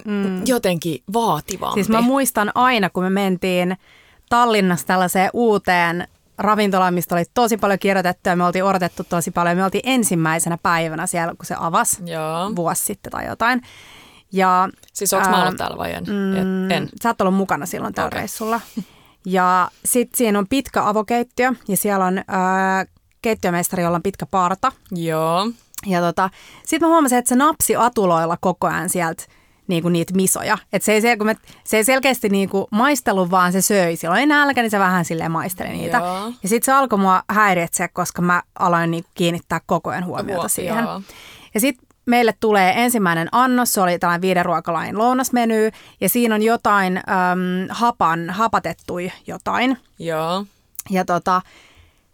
[0.05, 0.41] mm.
[0.45, 1.73] jotenkin vaativampi.
[1.73, 3.77] Siis mä muistan aina, kun me mentiin
[4.29, 6.07] Tallinnassa tällaiseen uuteen
[6.39, 9.57] ravintolaan, mistä oli tosi paljon kirjoitettu ja me oltiin odotettu tosi paljon.
[9.57, 12.55] Me oltiin ensimmäisenä päivänä siellä, kun se avasi Joo.
[12.55, 13.61] vuosi sitten tai jotain.
[14.31, 16.03] Ja, siis onko mä ollut täällä vai en?
[16.03, 16.89] Mm, en.
[17.03, 18.19] Sä oot ollut mukana silloin tällä okay.
[18.19, 18.61] reissulla.
[19.25, 22.85] Ja sitten siinä on pitkä avokeittiö ja siellä on ää,
[23.21, 24.71] keittiömestari, jolla on pitkä parta.
[24.91, 25.51] Joo.
[25.85, 26.29] Ja tota,
[26.65, 29.23] sitten mä huomasin, että se napsi atuloilla koko ajan sieltä
[29.69, 30.57] niinku niitä misoja.
[30.73, 33.95] Et se, ei sel- me, se ei selkeästi niinku maistellut, vaan se söi.
[33.95, 35.97] Silloin ei nälkä, niin se vähän silleen maisteli niitä.
[35.97, 36.31] Joo.
[36.43, 40.47] Ja sitten se alkoi mua häiritseä, koska mä aloin niinku kiinnittää koko ajan huomiota Huo-
[40.49, 40.83] siihen.
[40.83, 41.01] joo.
[41.53, 45.69] Ja sitten meille tulee ensimmäinen annos, se oli tällainen viiden ruokalain lounasmeny,
[46.01, 47.03] ja siinä on jotain äm,
[47.69, 49.77] hapan, hapatettui jotain.
[49.99, 50.45] Joo.
[50.89, 51.41] Ja tota,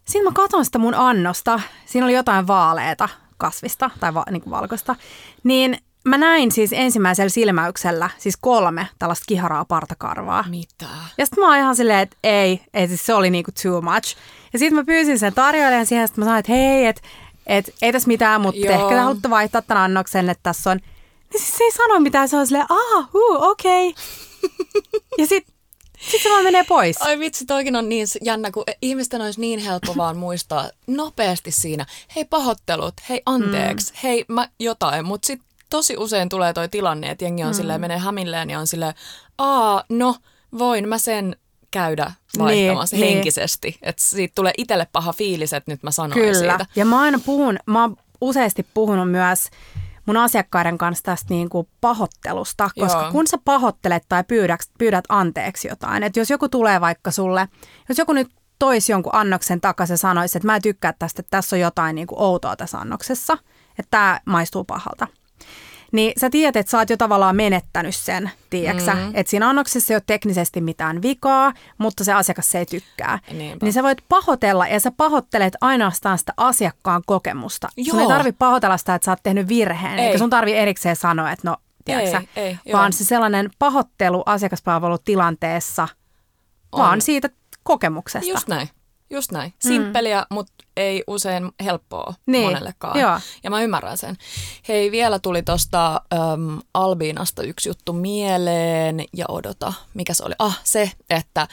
[0.04, 4.50] sitten mä katson sitä mun annosta, siinä oli jotain vaaleeta kasvista tai va, niin kuin
[4.50, 4.96] valkoista,
[5.44, 10.44] niin mä näin siis ensimmäisellä silmäyksellä siis kolme tällaista kiharaa partakarvaa.
[10.48, 10.86] Mitä?
[11.18, 14.16] Ja sitten mä oon ihan silleen, että ei, ei siis se oli niinku too much.
[14.52, 17.02] Ja sitten mä pyysin sen tarjoilijan siihen, että mä sanoin, että hei, että
[17.46, 20.80] et, ei tässä mitään, mutta ehkä te haluatte vaihtaa tämän annoksen, että tässä on.
[21.32, 23.88] Niin siis se ei sano mitään, se on silleen, ah, huu, okei.
[23.88, 24.02] Okay.
[25.18, 25.54] ja sitten
[26.00, 27.02] sit se vaan menee pois.
[27.02, 31.86] Ai vitsi, toikin on niin jännä, kun ihmisten olisi niin helppo vaan muistaa nopeasti siinä,
[32.16, 33.98] hei pahoittelut, hei anteeksi, mm.
[34.02, 37.54] hei mä jotain, mutta sitten tosi usein tulee toi tilanne, että jengi on mm.
[37.54, 38.94] silleen, menee hämilleen ja on silleen,
[39.38, 40.14] aa, no
[40.58, 41.36] voin mä sen
[41.70, 43.16] käydä vaihtamassa Niin, niin, niin.
[43.16, 43.78] henkisesti.
[43.82, 46.38] Että siitä tulee itselle paha fiilis, että nyt mä sanoin Kyllä.
[46.38, 46.66] siitä.
[46.76, 49.48] Ja mä aina puhun, mä oon useasti puhunut myös
[50.06, 53.12] mun asiakkaiden kanssa tästä niin kuin pahoittelusta, koska Joo.
[53.12, 57.48] kun sä pahoittelet tai pyydät, pyydät anteeksi jotain, että jos joku tulee vaikka sulle,
[57.88, 61.30] jos joku nyt toisi jonkun annoksen takaisin ja sanoisi, että mä en tykkää tästä, että
[61.30, 63.38] tässä on jotain niin kuin outoa tässä annoksessa,
[63.78, 65.06] että tämä maistuu pahalta.
[65.92, 68.94] Niin sä tiedät, että sä oot jo tavallaan menettänyt sen, tiedäksä?
[68.94, 69.10] Mm.
[69.14, 73.18] Että siinä annoksessa ei ole teknisesti mitään vikaa, mutta se asiakas se ei tykkää.
[73.32, 73.66] Niinpä.
[73.66, 77.68] Niin sä voit pahoitella ja sä pahoittelet ainoastaan sitä asiakkaan kokemusta.
[77.90, 78.08] Sun ei Joo.
[78.12, 79.98] tarvi pahoitella sitä, että sä oot tehnyt virheen.
[79.98, 80.06] Ei.
[80.06, 82.78] Eikä sun tarvi erikseen sanoa, että no, tiedätkö Ei, ei, joo.
[82.78, 85.88] vaan se sellainen pahoittelu asiakaspalvelutilanteessa,
[86.72, 87.00] vaan On.
[87.00, 87.28] siitä
[87.62, 88.30] kokemuksesta.
[88.30, 88.68] Just näin.
[89.10, 89.54] Just näin.
[89.58, 90.34] Simppeliä, mm.
[90.34, 93.00] mutta ei usein helppoa Niin, monellekaan.
[93.00, 93.20] joo.
[93.44, 94.16] Ja mä ymmärrän sen.
[94.68, 96.00] Hei, vielä tuli tuosta
[96.74, 100.34] Albiinasta yksi juttu mieleen ja odota, mikä se oli?
[100.38, 101.48] Ah, se, että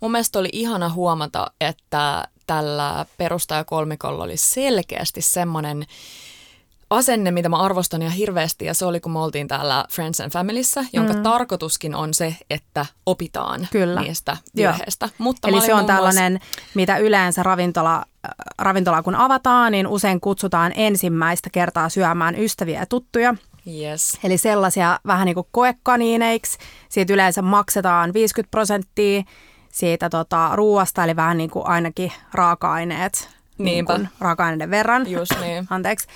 [0.00, 5.86] mun mielestä oli ihana huomata, että tällä perustajakolmikolla oli selkeästi semmoinen
[6.92, 10.30] asenne, mitä mä arvostan ja hirveästi, ja se oli, kun me oltiin täällä Friends and
[10.32, 11.22] Familyssä, jonka mm.
[11.22, 14.00] tarkoituskin on se, että opitaan Kyllä.
[14.00, 15.08] niistä virheistä.
[15.18, 16.40] Mutta Eli se on muun muassa- tällainen,
[16.74, 22.86] mitä yleensä ravintola, äh, ravintola kun avataan, niin usein kutsutaan ensimmäistä kertaa syömään ystäviä ja
[22.86, 23.34] tuttuja.
[23.66, 24.18] Yes.
[24.24, 26.58] Eli sellaisia vähän niin kuin koekaniineiksi.
[26.88, 29.22] Siitä yleensä maksetaan 50 prosenttia
[29.72, 33.28] siitä tota, ruuasta, eli vähän niin kuin ainakin raaka-aineet.
[33.58, 33.94] Niin Niinpä.
[33.94, 35.10] kuin raaka-aineiden verran.
[35.10, 35.66] Just niin.
[35.70, 36.06] Anteeksi.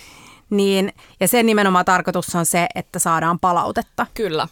[0.50, 4.48] Niin, ja sen nimenomaan tarkoitus on se, että saadaan palautetta Kyllä.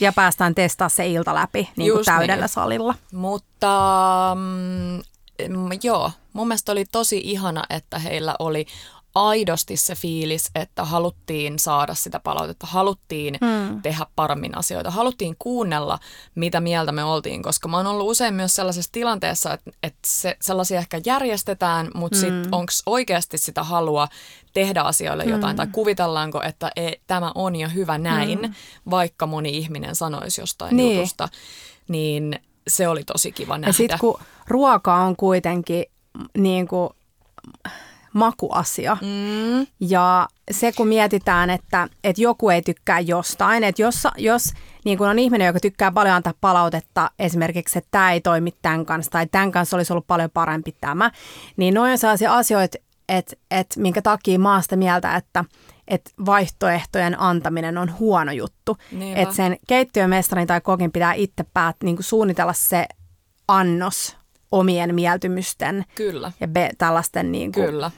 [0.00, 2.48] ja päästään testaa se ilta läpi niin kuin Just täydellä niin.
[2.48, 2.94] salilla.
[3.12, 8.66] Mutta mm, joo, mun mielestä oli tosi ihana, että heillä oli
[9.16, 13.82] aidosti se fiilis, että haluttiin saada sitä palautetta, haluttiin mm.
[13.82, 15.98] tehdä paremmin asioita, haluttiin kuunnella,
[16.34, 20.36] mitä mieltä me oltiin, koska mä oon ollut usein myös sellaisessa tilanteessa, että, että se,
[20.40, 22.20] sellaisia ehkä järjestetään, mutta mm.
[22.20, 24.08] sitten onko oikeasti sitä halua
[24.52, 25.56] tehdä asioille jotain, mm.
[25.56, 28.54] tai kuvitellaanko, että e, tämä on jo hyvä näin, mm.
[28.90, 30.96] vaikka moni ihminen sanoisi jostain Niin.
[30.96, 31.28] jutusta,
[31.88, 33.68] niin se oli tosi kiva nähdä.
[33.68, 35.84] Ja sitten kun ruoka on kuitenkin
[36.38, 36.90] niin kuin
[38.16, 38.96] makuasia.
[39.00, 44.52] Mm, Ja se kun mietitään, että, että joku ei tykkää jostain, että jos, jos
[44.84, 48.86] niin kun on ihminen, joka tykkää paljon antaa palautetta, esimerkiksi, että tämä ei toimi tämän
[48.86, 51.10] kanssa tai tämän kanssa olisi ollut paljon parempi tämä,
[51.56, 55.44] niin noin on sellaisia asioita, että, että minkä takia sitä mieltä, että,
[55.88, 58.76] että vaihtoehtojen antaminen on huono juttu.
[58.92, 59.22] Niinpä.
[59.22, 62.86] Että sen keittiömestarin tai kokin pitää itse päät, niin kuin suunnitella se
[63.48, 64.16] annos
[64.52, 67.90] omien mieltymysten kyllä, ja be, tällaisten niin kuin kyllä.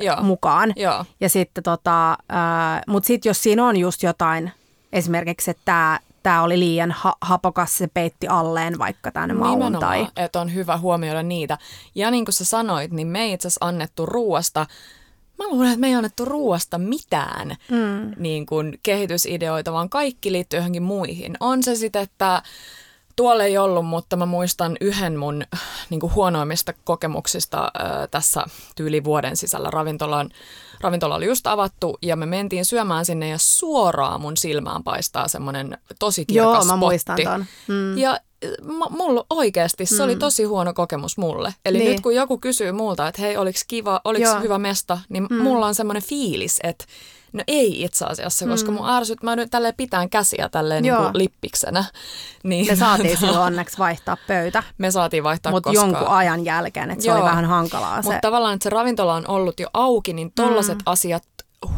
[0.00, 0.22] Joo.
[0.22, 0.72] mukaan.
[0.76, 1.04] Joo.
[1.20, 2.18] Ja sitten tota,
[2.86, 4.52] mutta sitten jos siinä on just jotain,
[4.92, 10.06] esimerkiksi, että tämä tää oli liian ha- hapokas, se peitti alleen vaikka tänne maun tai...
[10.16, 11.58] Että on hyvä huomioida niitä.
[11.94, 14.66] Ja niin kuin sä sanoit, niin me ei itse asiassa annettu ruoasta,
[15.38, 18.12] mä luulen, että me ei annettu ruoasta mitään mm.
[18.16, 21.36] niin kuin kehitysideoita, vaan kaikki liittyy johonkin muihin.
[21.40, 22.42] On se sitten, että
[23.16, 25.42] Tuolla ei ollut, mutta mä muistan yhden mun
[25.90, 28.44] niin kuin huonoimmista kokemuksista äh, tässä
[28.76, 30.30] tyyli vuoden sisällä ravintolan.
[30.80, 35.78] Ravintola oli just avattu ja me mentiin syömään sinne ja suoraan mun silmään paistaa semmoinen
[35.98, 36.78] tosi kirkas Joo, mä spotti.
[36.78, 37.44] muistan ton.
[37.68, 37.98] Mm.
[37.98, 38.18] Ja
[38.90, 41.54] mulla oikeasti se oli tosi huono kokemus mulle.
[41.64, 41.90] Eli Niin.
[41.90, 45.36] nyt kun joku kysyy multa, että hei, oliko kiva, oliko hyvä mesta, niin mm.
[45.42, 46.84] mulla on semmoinen fiilis, että
[47.32, 51.10] no ei itse asiassa, koska mun ärsyt, mä nyt tälleen pitään käsiä tälleen niin kuin
[51.14, 51.84] lippiksenä.
[52.44, 57.02] Niin, Me saatiin silloin onneksi vaihtaa pöytä, me saatiin vaihtaa, mutta jonkun ajan jälkeen, että
[57.04, 57.16] se Joo.
[57.16, 58.08] oli vähän hankalaa se.
[58.08, 60.82] Mutta tavallaan, että se ravintola on ollut jo auki, niin tollaset mm.
[60.86, 61.22] asiat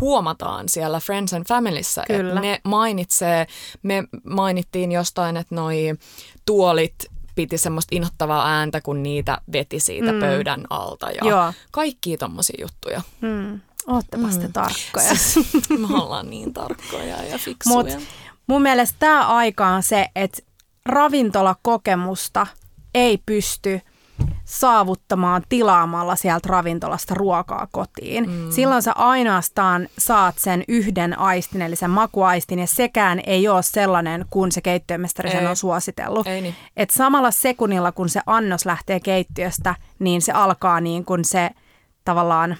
[0.01, 2.03] huomataan siellä Friends and Familyssä.
[2.09, 2.41] että.
[2.41, 3.47] Ne mainitsee,
[3.83, 5.95] me mainittiin jostain, että noi
[6.45, 6.95] tuolit
[7.35, 10.21] piti semmoista inhottavaa ääntä, kun niitä veti siitä mm.
[10.21, 11.53] pöydän alta ja Joo.
[11.71, 13.03] kaikkia tommosia juttuja.
[13.21, 13.61] Mm.
[13.87, 15.15] Oottepas te tarkkoja.
[15.15, 15.39] Siis,
[15.89, 17.77] me ollaan niin tarkkoja ja fiksuja.
[17.77, 17.97] Mutta
[18.47, 20.39] mun mielestä tämä aika on se, että
[20.87, 22.47] ravintolakokemusta
[22.95, 23.81] ei pysty
[24.45, 28.31] saavuttamaan tilaamalla sieltä ravintolasta ruokaa kotiin.
[28.31, 28.51] Mm.
[28.51, 34.25] Silloin sä ainoastaan saat sen yhden aistin, eli sen makuaistin, ja sekään ei ole sellainen,
[34.31, 36.27] kun se keittiömestari sen on suositellut.
[36.27, 36.55] Ei niin.
[36.77, 41.51] Et samalla sekunnilla, kun se annos lähtee keittiöstä, niin se alkaa niin kuin se
[42.05, 42.57] tavallaan...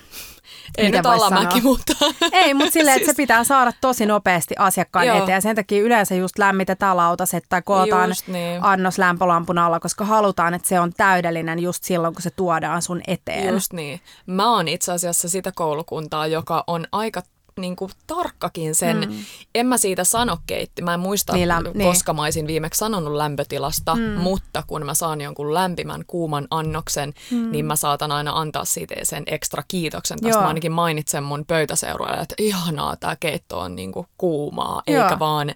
[0.79, 1.63] Ei nyt alamäki, sanoa?
[1.63, 1.93] mutta...
[2.33, 5.17] Ei, mutta silleen, että Siis- se pitää saada tosi nopeasti asiakkaan Joo.
[5.23, 5.35] eteen.
[5.37, 8.65] Ja sen takia yleensä just lämmitetään lautaset tai kootaan Just niin.
[8.65, 13.01] annos lämpölampun alla, koska halutaan, että se on täydellinen just silloin, kun se tuodaan sun
[13.07, 13.55] eteen.
[13.55, 14.01] Just niin.
[14.27, 17.23] Mä oon itse asiassa sitä koulukuntaa, joka on aika
[17.59, 18.97] niin kuin, tarkkakin sen.
[19.09, 19.17] Mm.
[19.55, 20.83] En mä siitä sano keitti.
[20.83, 21.89] Mä en muista, Niin, niin, läm- niin.
[21.89, 24.03] koska mä olisin viimeksi sanonut lämpötilasta, mm.
[24.03, 27.53] mutta kun mä saan jonkun lämpimän, kuuman annoksen, mm.
[27.53, 30.19] niin mä saatan aina antaa siitä sen ekstra kiitoksen.
[30.19, 30.41] Tästä Joo.
[30.41, 35.05] mä ainakin mainitsen mun pöytäseuroille, että ihanaa, tää keitto on niin kuin, kuumaa, Joo.
[35.05, 35.55] eikä vaan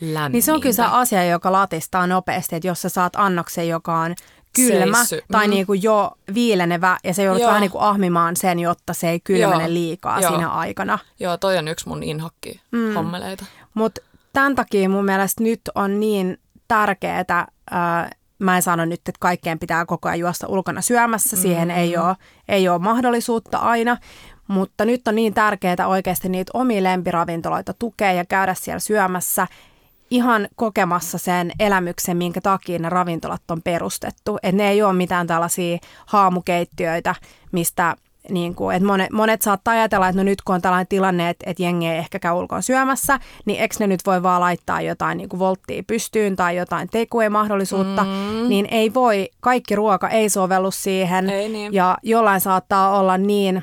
[0.00, 0.28] lämmintä.
[0.28, 3.98] Niin se on kyllä se asia, joka latistaa nopeasti, että jos sä saat annoksen, joka
[3.98, 4.14] on
[4.56, 5.22] kylmä Seissy.
[5.32, 5.50] tai Mm.
[5.50, 7.48] niin kuin jo viilenevä ja se joudut Joo.
[7.48, 9.72] vähän niin kuin ahmimaan sen, jotta se ei kylmene Joo.
[9.74, 10.30] liikaa Joo.
[10.30, 10.98] siinä aikana.
[11.20, 12.94] Joo, toi on yksi mun inhokki mm.
[12.94, 13.44] hommeleita.
[13.74, 14.00] Mutta
[14.32, 16.38] tämän takia mun mielestä nyt on niin
[16.68, 17.46] tärkeää,
[18.38, 22.16] mä en sano nyt, että kaikkeen pitää koko ajan juosta ulkona syömässä, siihen ei ole,
[22.48, 23.96] ei ole mahdollisuutta aina,
[24.48, 29.46] mutta nyt on niin tärkeää oikeasti niitä omia lempiravintoloita tukea ja käydä siellä syömässä
[30.14, 34.38] ihan kokemassa sen elämyksen, minkä takia ne ravintolat on perustettu.
[34.42, 37.14] Että ne ei ole mitään tällaisia haamukeittiöitä,
[37.52, 37.96] mistä
[38.30, 41.50] niin kuin, että monet, monet saattaa ajatella, että no nyt kun on tällainen tilanne, että,
[41.50, 45.18] että jengi ei ehkä käy ulkoon syömässä, niin eikö ne nyt voi vaan laittaa jotain
[45.18, 48.48] niin kuin volttia pystyyn tai jotain takeaway-mahdollisuutta, mm.
[48.48, 51.30] niin ei voi, kaikki ruoka ei sovellu siihen.
[51.30, 51.74] Ei niin.
[51.74, 53.62] Ja jollain saattaa olla niin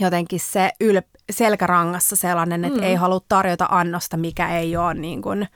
[0.00, 1.00] jotenkin se yl,
[1.30, 2.84] selkärangassa sellainen, että mm.
[2.84, 5.48] ei halua tarjota annosta, mikä ei ole niin kuin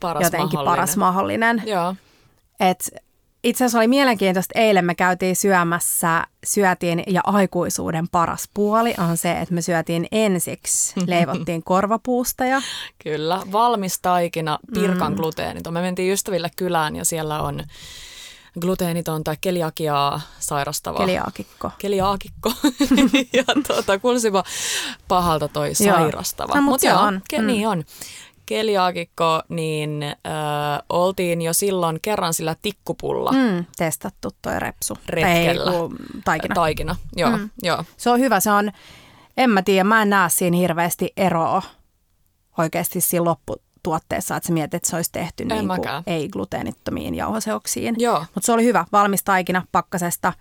[0.00, 0.76] Paras jotenkin mahdollinen.
[0.76, 1.62] paras mahdollinen.
[1.66, 1.94] Joo.
[2.60, 2.90] Et
[3.44, 9.32] itse asiassa oli mielenkiintoista, eilen me käytiin syömässä, syötiin ja aikuisuuden paras puoli on se,
[9.32, 12.62] että me syötiin ensiksi, leivottiin korvapuusta ja
[13.04, 15.16] Kyllä, valmis taikina, pirkan mm.
[15.16, 15.72] gluteeniton.
[15.72, 17.64] Me mentiin ystäville kylään ja siellä on
[18.60, 20.98] gluteeniton tai keliakiaa sairastava.
[20.98, 21.70] keliaakikko.
[21.78, 22.52] Keliaakikko.
[23.36, 24.44] ja tuota, kuulosipa
[25.08, 26.54] pahalta toi sairastava.
[26.54, 27.20] No, mut Mut joo, on.
[27.34, 27.46] Ke- Mm.
[27.46, 27.84] Niin on.
[28.46, 30.12] Keliaakikko, niin äh,
[30.88, 34.94] oltiin jo silloin kerran sillä tikkupulla Mm, testattu toi repsu.
[35.08, 35.70] retkellä.
[35.72, 36.54] Ei, kun taikina.
[36.54, 37.50] Taikina, joo, mm.
[37.62, 37.84] joo.
[37.96, 38.72] Se on hyvä, se on,
[39.36, 41.62] en mä tiedä, mä en näe siinä hirveästi eroa
[42.58, 43.24] oikeasti siinä
[43.86, 47.96] lopputuotteessa, että sä mietit, että se olisi tehty niin kuin ei-gluteenittomiin jauhoseoksiin.
[48.34, 50.32] Mutta se oli hyvä, valmis taikina pakkasesta,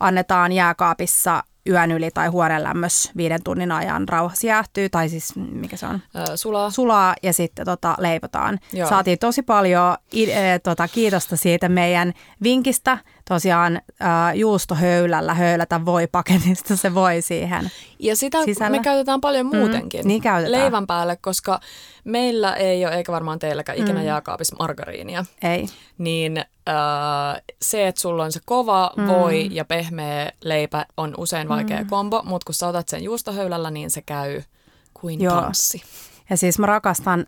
[0.00, 5.76] annetaan jääkaapissa yön yli tai huoneen lämmössä viiden tunnin ajan rauhassa jäähtyy, tai siis mikä
[5.76, 6.00] se on,
[6.34, 6.70] sulaa.
[6.70, 8.58] sulaa ja sitten tota, leivotaan.
[8.72, 8.88] Joo.
[8.88, 12.98] Saatiin tosi paljon i- e, tota, kiitosta siitä meidän vinkistä.
[13.28, 17.70] Tosiaan ä, juustohöylällä höylätä voi paketista se voi siihen.
[17.98, 18.76] Ja sitä sisällä.
[18.78, 20.62] me käytetään paljon muutenkin Mm, niin käytetään.
[20.62, 21.60] leivän päälle, koska
[22.04, 24.06] meillä ei ole, eikä varmaan teilläkään, ikinä Mm.
[24.06, 25.24] jääkaapissa margariinia.
[25.42, 25.66] Ei.
[25.98, 29.06] Niin äh, se, että sulla on se kova mm.
[29.06, 31.86] voi ja pehmeä leipä on usein vaikea mm.
[31.86, 34.42] kombo, mutta kun sä otat sen juustohöylällä, niin se käy
[34.94, 35.40] kuin Joo.
[35.40, 35.82] tanssi.
[36.30, 37.26] Ja siis mä rakastan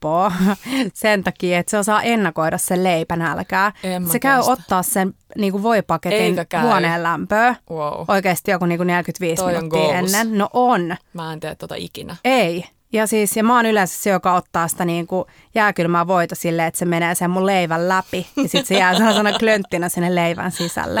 [0.00, 0.32] Teppoa
[0.94, 3.72] sen takia, että se osaa ennakoida sen leipänälkää.
[3.82, 4.52] En Se käy kestä.
[4.52, 7.54] ottaa sen niin kuin voipaketin huoneen lämpöä.
[7.70, 8.04] Wow.
[8.08, 10.14] Oikeasti joku niin kuin 45 Toi on minuuttia goals.
[10.14, 10.38] ennen.
[10.38, 10.96] No on.
[11.12, 12.16] Mä en tee tota ikinä.
[12.24, 12.64] Ei.
[12.92, 15.24] Ja siis, ja mä oon yleensä se, joka ottaa sitä niin kuin
[15.54, 18.26] jääkylmää voita silleen, että se menee sen mun leivän läpi.
[18.36, 21.00] Ja sitten se jää sellaisena klönttinä sinne leivän sisälle.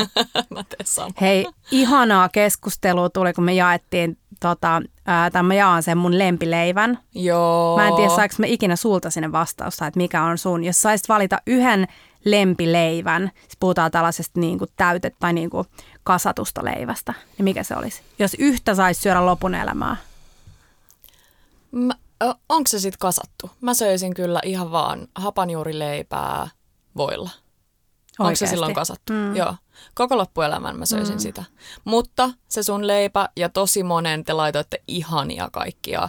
[0.50, 0.64] mä.
[1.20, 6.98] Hei, ihanaa keskustelua tuli, kun me jaettiin, tota, ää, tai mä jaan sen mun lempileivän.
[7.14, 7.76] Joo.
[7.76, 10.64] Mä en tiedä, saanko mä ikinä sulta sinne vastausta, että mikä on sun.
[10.64, 11.86] Jos saisit valita yhden
[12.24, 13.30] lempileivän?
[13.40, 15.66] Siis puhutaan tällaisesta niin kuin täytet tai niin kuin
[16.04, 17.14] kasatusta leivästä.
[17.38, 18.02] Ja mikä se olisi?
[18.18, 19.96] Jos yhtä saisi syödä lopun elämää.
[21.70, 21.94] Mä,
[22.48, 23.50] onko se sitten kasattu?
[23.60, 26.48] Mä söisin kyllä ihan vaan hapanjuurileipää
[26.96, 27.30] voilla.
[28.18, 29.12] Onko se silloin kasattu?
[29.12, 29.36] Mm.
[29.36, 29.54] Joo.
[29.94, 31.20] Koko loppuelämän mä söisin mm.
[31.20, 31.44] sitä.
[31.84, 36.08] Mutta se sun leipä ja tosi monen te laitoitte ihania kaikkia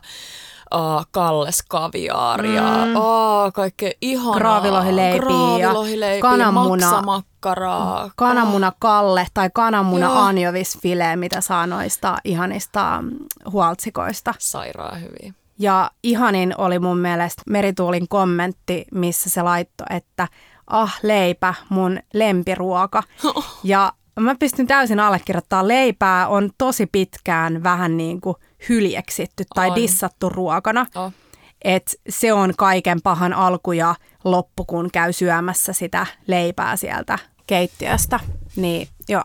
[0.76, 2.96] uh, Kalles kaviaaria, mm.
[2.96, 4.38] uh, kaikkea ihanaa.
[4.38, 8.12] Graavilohileipiä, Graavilohileipiä kananmuna, maksamakkaraa.
[8.16, 10.20] Kananmuna Kalle tai kananmuna Joo.
[10.20, 13.18] anjovisfile, mitä saa noista ihanista mm,
[13.52, 14.34] huoltsikoista.
[14.40, 15.34] Sairaan hyviä.
[15.60, 20.28] Ja ihanin oli mun mielestä Merituulin kommentti, missä se laittoi, että
[20.70, 23.04] ah leipä, mun lempiruoka.
[23.64, 28.36] Ja mä pystyn täysin allekirjoittamaan leipää on tosi pitkään vähän niin kuin
[28.70, 29.76] hyljeksitty tai on.
[29.76, 30.86] dissattu ruokana.
[30.96, 31.14] Oh.
[31.62, 38.20] Et se on kaiken pahan alku ja loppu, kun käy syömässä sitä leipää sieltä keittiöstä.
[38.56, 39.24] Niin joo.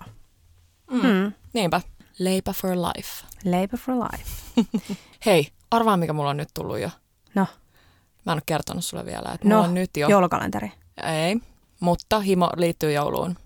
[0.91, 1.07] Mm.
[1.07, 1.33] Mm.
[1.53, 1.81] Niinpä.
[2.19, 3.27] Leipä for life.
[3.45, 4.31] Leipä for life.
[5.27, 6.91] Hei, arvaa mikä mulla on nyt tullut jo.
[7.35, 7.47] No.
[8.27, 10.09] Mä en ole kertonut sulle vielä, että no, mulla on nyt jo...
[10.09, 10.73] joulukalenteri.
[11.03, 11.37] Ei,
[11.81, 13.37] mutta himo liittyy jouluun.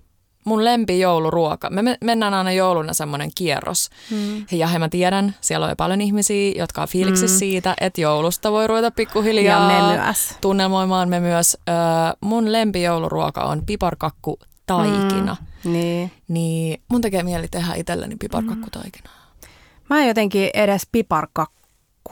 [0.44, 1.70] Mun lempi jouluruoka.
[1.70, 3.90] Me mennään aina jouluna semmoinen kierros.
[4.10, 4.46] Mm.
[4.52, 7.38] Ja he mä tiedän, siellä on jo paljon ihmisiä, jotka on fiiliksissä mm.
[7.38, 10.36] siitä, että joulusta voi ruveta pikkuhiljaa ja me myös.
[10.40, 11.56] tunnelmoimaan me myös.
[11.68, 11.72] Ö,
[12.20, 15.36] mun lempi jouluruoka on piparkakku taikina.
[15.64, 15.72] Mm.
[15.72, 16.12] Niin.
[16.28, 19.10] niin mun tekee mieli tehdä itselleni piparkakku taikina.
[19.90, 21.57] Mä en jotenkin edes piparkakku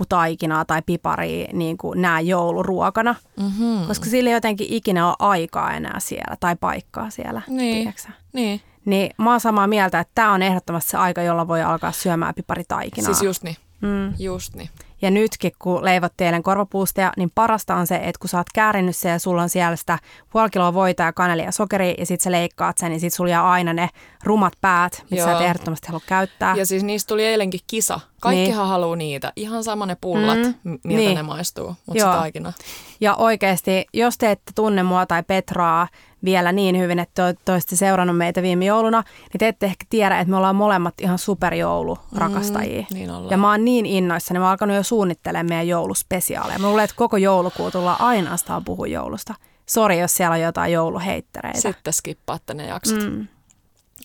[0.08, 3.86] taikinaa tai piparia niin kuin näe jouluruokana, mm-hmm.
[3.86, 7.42] koska sillä ei jotenkin ikinä ole aikaa enää siellä tai paikkaa siellä.
[7.48, 7.94] Niin,
[8.32, 8.60] niin.
[8.84, 12.34] Niin mä oon samaa mieltä, että tämä on ehdottomasti se aika, jolla voi alkaa syömään
[12.34, 13.06] piparitaikinaa.
[13.06, 13.56] Siis just niin.
[13.86, 14.14] Mm.
[14.18, 14.70] Just niin.
[15.02, 18.96] Ja nytkin, kun leivot teille korvapuusteja, niin parasta on se, että kun sä oot käärinnyt
[18.96, 19.98] se ja sulla on siellä sitä
[20.30, 23.30] puoli kiloa voita ja kanelia ja sokeria ja sit sä leikkaat sen, niin sit sulla
[23.30, 23.88] jää aina ne
[24.24, 25.26] rumat päät, mitä Joo.
[25.26, 26.56] sä et ehdottomasti halua käyttää.
[26.56, 28.00] Ja siis niistä tuli eilenkin kisa.
[28.20, 28.68] Kaikkihan niin.
[28.68, 29.32] haluaa niitä.
[29.36, 30.78] Ihan sama ne pullat, mm.
[30.84, 31.14] miltä niin.
[31.14, 32.52] ne maistuu, mutta se taikina.
[33.00, 35.88] Ja oikeasti, jos te ette tunne mua tai Petraa,
[36.26, 40.20] vielä niin hyvin, että te olette seurannut meitä viime jouluna, niin te ette ehkä tiedä,
[40.20, 42.80] että me ollaan molemmat ihan superjoulurakastajia.
[42.90, 46.58] Mm, niin ja mä oon niin innoissani, mä oon alkanut jo suunnittelemaan meidän jouluspesiaaleja.
[46.58, 49.34] Mä luulen, että koko joulukuu tullaan ainoastaan puhua joulusta.
[49.66, 51.60] Sori, jos siellä on jotain jouluheittereitä.
[51.60, 53.02] Sitten skippaatte ne jaksot.
[53.02, 53.26] Mm.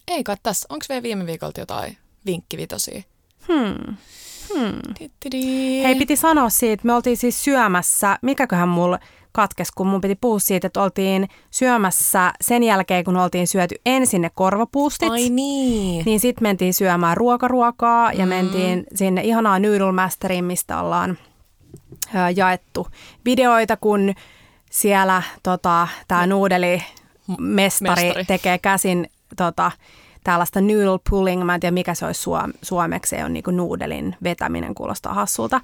[0.08, 0.66] Ei kai tässä.
[0.70, 3.02] Onko vielä viime viikolta jotain vinkkivitosia?
[3.48, 3.96] Hmm.
[4.56, 4.82] Hmm.
[5.84, 9.00] Hei, piti sanoa siitä, me oltiin siis syömässä, mikäköhän mulla
[9.32, 14.22] katkes, kun mun piti puhua siitä, että oltiin syömässä sen jälkeen, kun oltiin syöty ensin
[14.22, 15.12] ne korvapuustit.
[15.12, 16.06] Ai niin.
[16.06, 18.30] Niin sitten mentiin syömään ruokaruokaa ja mm.
[18.30, 21.18] mentiin sinne ihanaa Noodle mistä ollaan
[22.36, 22.88] jaettu
[23.26, 24.14] videoita, kun
[24.72, 26.84] siellä tota, tämä nuudeli
[27.40, 29.72] mestari, mestari tekee käsin tota,
[30.24, 32.30] tällaista noodle pulling, mä en tiedä mikä se olisi
[32.62, 35.62] suomeksi, se on niin nuudelin vetäminen, kuulostaa hassulta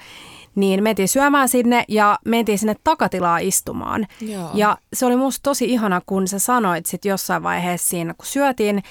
[0.57, 4.07] niin mentiin syömään sinne ja mentiin sinne takatilaa istumaan.
[4.21, 4.49] Joo.
[4.53, 8.83] Ja se oli musta tosi ihana, kun sä sanoit sit jossain vaiheessa siinä, kun syötiin,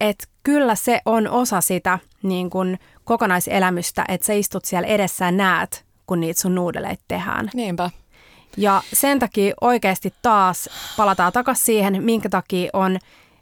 [0.00, 5.32] että kyllä se on osa sitä niin kun kokonaiselämystä, että sä istut siellä edessä ja
[5.32, 7.50] näet, kun niitä sun nuudeleita tehdään.
[7.54, 7.90] Niinpä.
[8.56, 12.98] Ja sen takia oikeasti taas palataan takaisin siihen, minkä takia on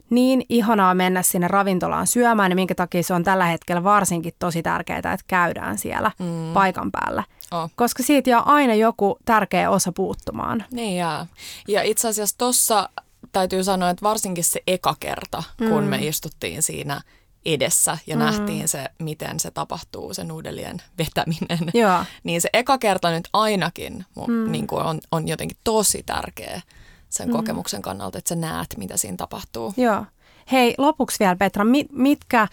[0.09, 4.63] niin ihanaa mennä sinne ravintolaan syömään ja minkä takia se on tällä hetkellä varsinkin tosi
[4.63, 6.53] tärkeää, että käydään siellä mm.
[6.53, 7.23] paikan päällä.
[7.53, 7.69] Oh.
[7.75, 10.65] Koska siitä jää aina joku tärkeä osa puuttumaan.
[10.71, 11.25] Niin jää.
[11.67, 12.89] Ja itse asiassa tuossa
[13.31, 15.69] täytyy sanoa, että varsinkin se eka kerta, mm.
[15.69, 17.01] kun me istuttiin siinä
[17.45, 18.19] edessä ja mm.
[18.19, 21.59] nähtiin se, miten se tapahtuu, se nuudelien vetäminen.
[21.73, 22.03] Joo.
[22.23, 24.51] niin se eka kerta nyt ainakin mm.
[24.51, 26.61] niin kuin on, on jotenkin tosi tärkeä
[27.09, 27.33] sen mm.
[27.33, 29.73] kokemuksen kannalta, että sä näet, mitä siinä tapahtuu.
[29.77, 30.05] Joo.
[30.51, 32.47] Hei, lopuksi vielä Petra, mit, mitkä,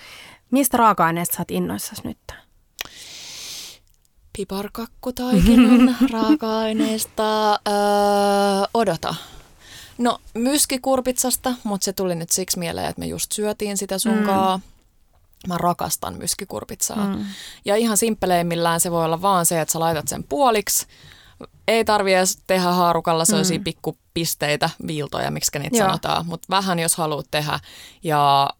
[0.51, 2.19] mistä raaka-aineista sä oot innoissasi nyt?
[4.37, 7.53] Piparkakkutaikinan raaka-aineista.
[7.53, 9.15] Öö, odota.
[9.99, 14.57] No, myskikurpitsasta, mutta se tuli nyt siksi mieleen, että me just syötiin sitä sunkaa.
[14.57, 14.63] Mm.
[15.49, 17.17] Mä rakastan myskikurpitsaa.
[17.17, 17.25] Mm.
[17.65, 20.87] Ja ihan simppeleimmillään se voi olla vaan se, että sä laitat sen puoliksi–
[21.69, 23.65] ei tarvi edes tehdä haarukalla sellaisia mm.
[23.65, 25.87] pikkupisteitä, viiltoja, miksi niitä Joo.
[25.87, 27.61] sanotaan, mutta vähän jos haluat tehdä
[28.03, 28.51] ja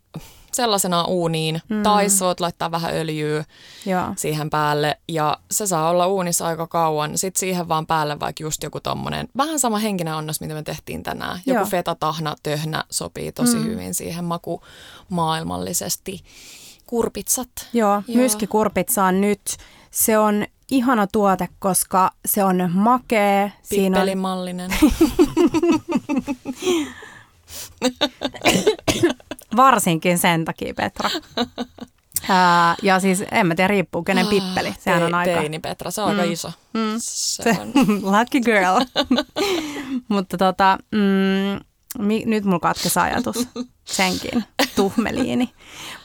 [0.55, 1.83] sellaisena uuniin, mm.
[1.83, 3.45] tai voit laittaa vähän öljyä
[3.87, 4.05] Joo.
[4.17, 7.19] siihen päälle, ja se saa olla uunissa aika kauan.
[7.19, 11.03] Sitten siihen vaan päälle vaikka just joku tommonen, vähän sama henkinen annos, mitä me tehtiin
[11.03, 11.41] tänään.
[11.47, 11.67] Joku Joo.
[11.67, 13.65] fetatahna, töhnä sopii tosi mm.
[13.65, 14.63] hyvin siihen maku
[15.09, 16.21] maailmallisesti.
[16.87, 17.49] Kurpitsat.
[17.73, 18.23] Joo, Joo.
[18.23, 19.41] myskikurpitsa on nyt,
[19.91, 23.51] se on ihana tuote, koska se on makea.
[23.71, 24.71] Pippelimmallinen.
[29.57, 31.11] Varsinkin sen takia, Petra.
[32.29, 34.75] Ää, ja siis en mä tiedä, riippuu kenen pippeli.
[34.79, 35.33] Sehän on aika...
[35.33, 36.21] Teini Petra, se on mm.
[36.21, 36.53] aika iso.
[36.75, 36.95] Mm.
[36.99, 37.73] Se, se on...
[38.19, 39.05] Lucky girl.
[40.09, 41.61] Mutta tota, mm,
[41.99, 43.49] mi, nyt mulla katkesi ajatus
[43.85, 44.45] senkin,
[44.77, 45.51] tuhmeliini.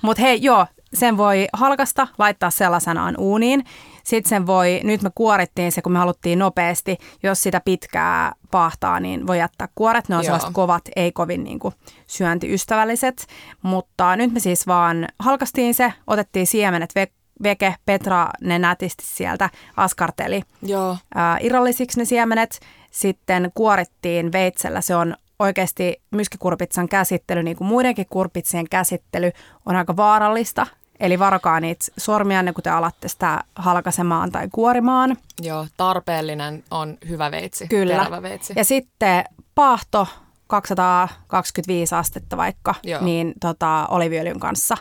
[0.02, 3.64] Mutta hei, joo, sen voi halkasta, laittaa sellaisenaan uuniin.
[4.06, 9.00] Sitten sen voi, nyt me kuorittiin se, kun me haluttiin nopeasti, jos sitä pitkää pahtaa,
[9.00, 10.10] niin voi jättää kuoret.
[10.10, 11.74] Ne on sellaiset kovat, ei kovin niin kuin,
[12.08, 13.28] syöntiystävälliset.
[13.62, 17.12] Mutta nyt me siis vaan halkastiin se, otettiin siemenet ve-
[17.44, 20.98] veke, Petra ne nätisti sieltä askarteli Joo.
[21.16, 22.60] Ää, irrallisiksi ne siemenet.
[22.92, 29.32] Sitten kuorittiin veitsellä, se on oikeasti myskikurpitsan käsittely, niin kuin muidenkin kurpitsien käsittely,
[29.66, 30.68] on aika vaarallista.
[31.00, 35.18] Eli varokaa niitä sormianne, kun te alatte sitä halkasemaan tai kuorimaan.
[35.42, 37.94] Joo, tarpeellinen on hyvä veitsi, Kyllä.
[37.96, 38.54] terävä veitsi.
[38.56, 39.24] Ja sitten
[39.56, 40.08] paahto
[40.48, 43.04] 225 astetta vaikka, Joo.
[43.04, 44.78] niin tota, oliviöljyn kanssa.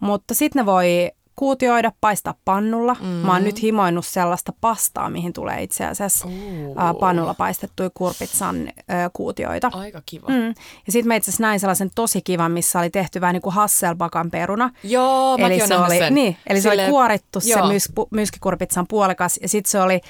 [0.00, 2.96] Mutta sitten ne voi kuutioida, paistaa pannulla.
[3.00, 3.06] Mm.
[3.06, 6.74] Mä oon nyt himoinut sellaista pastaa, mihin tulee itse asiassa Ooh.
[6.76, 9.70] ää, pannulla paistettuja kurpitsan ää, kuutioita.
[9.74, 10.28] Aika kiva.
[10.28, 10.46] Mm.
[10.86, 13.54] Ja sitten mä itse asiassa näin sellaisen tosi kivan, missä oli tehty vähän niin kuin
[13.54, 14.70] Hasselbakan peruna.
[14.82, 16.14] Joo, eli se oli, sen.
[16.14, 17.68] Niin, eli se oli Silleen- kuorittu se joo.
[17.68, 20.00] mys, pu- myskikurpitsan puolikas ja sitten se oli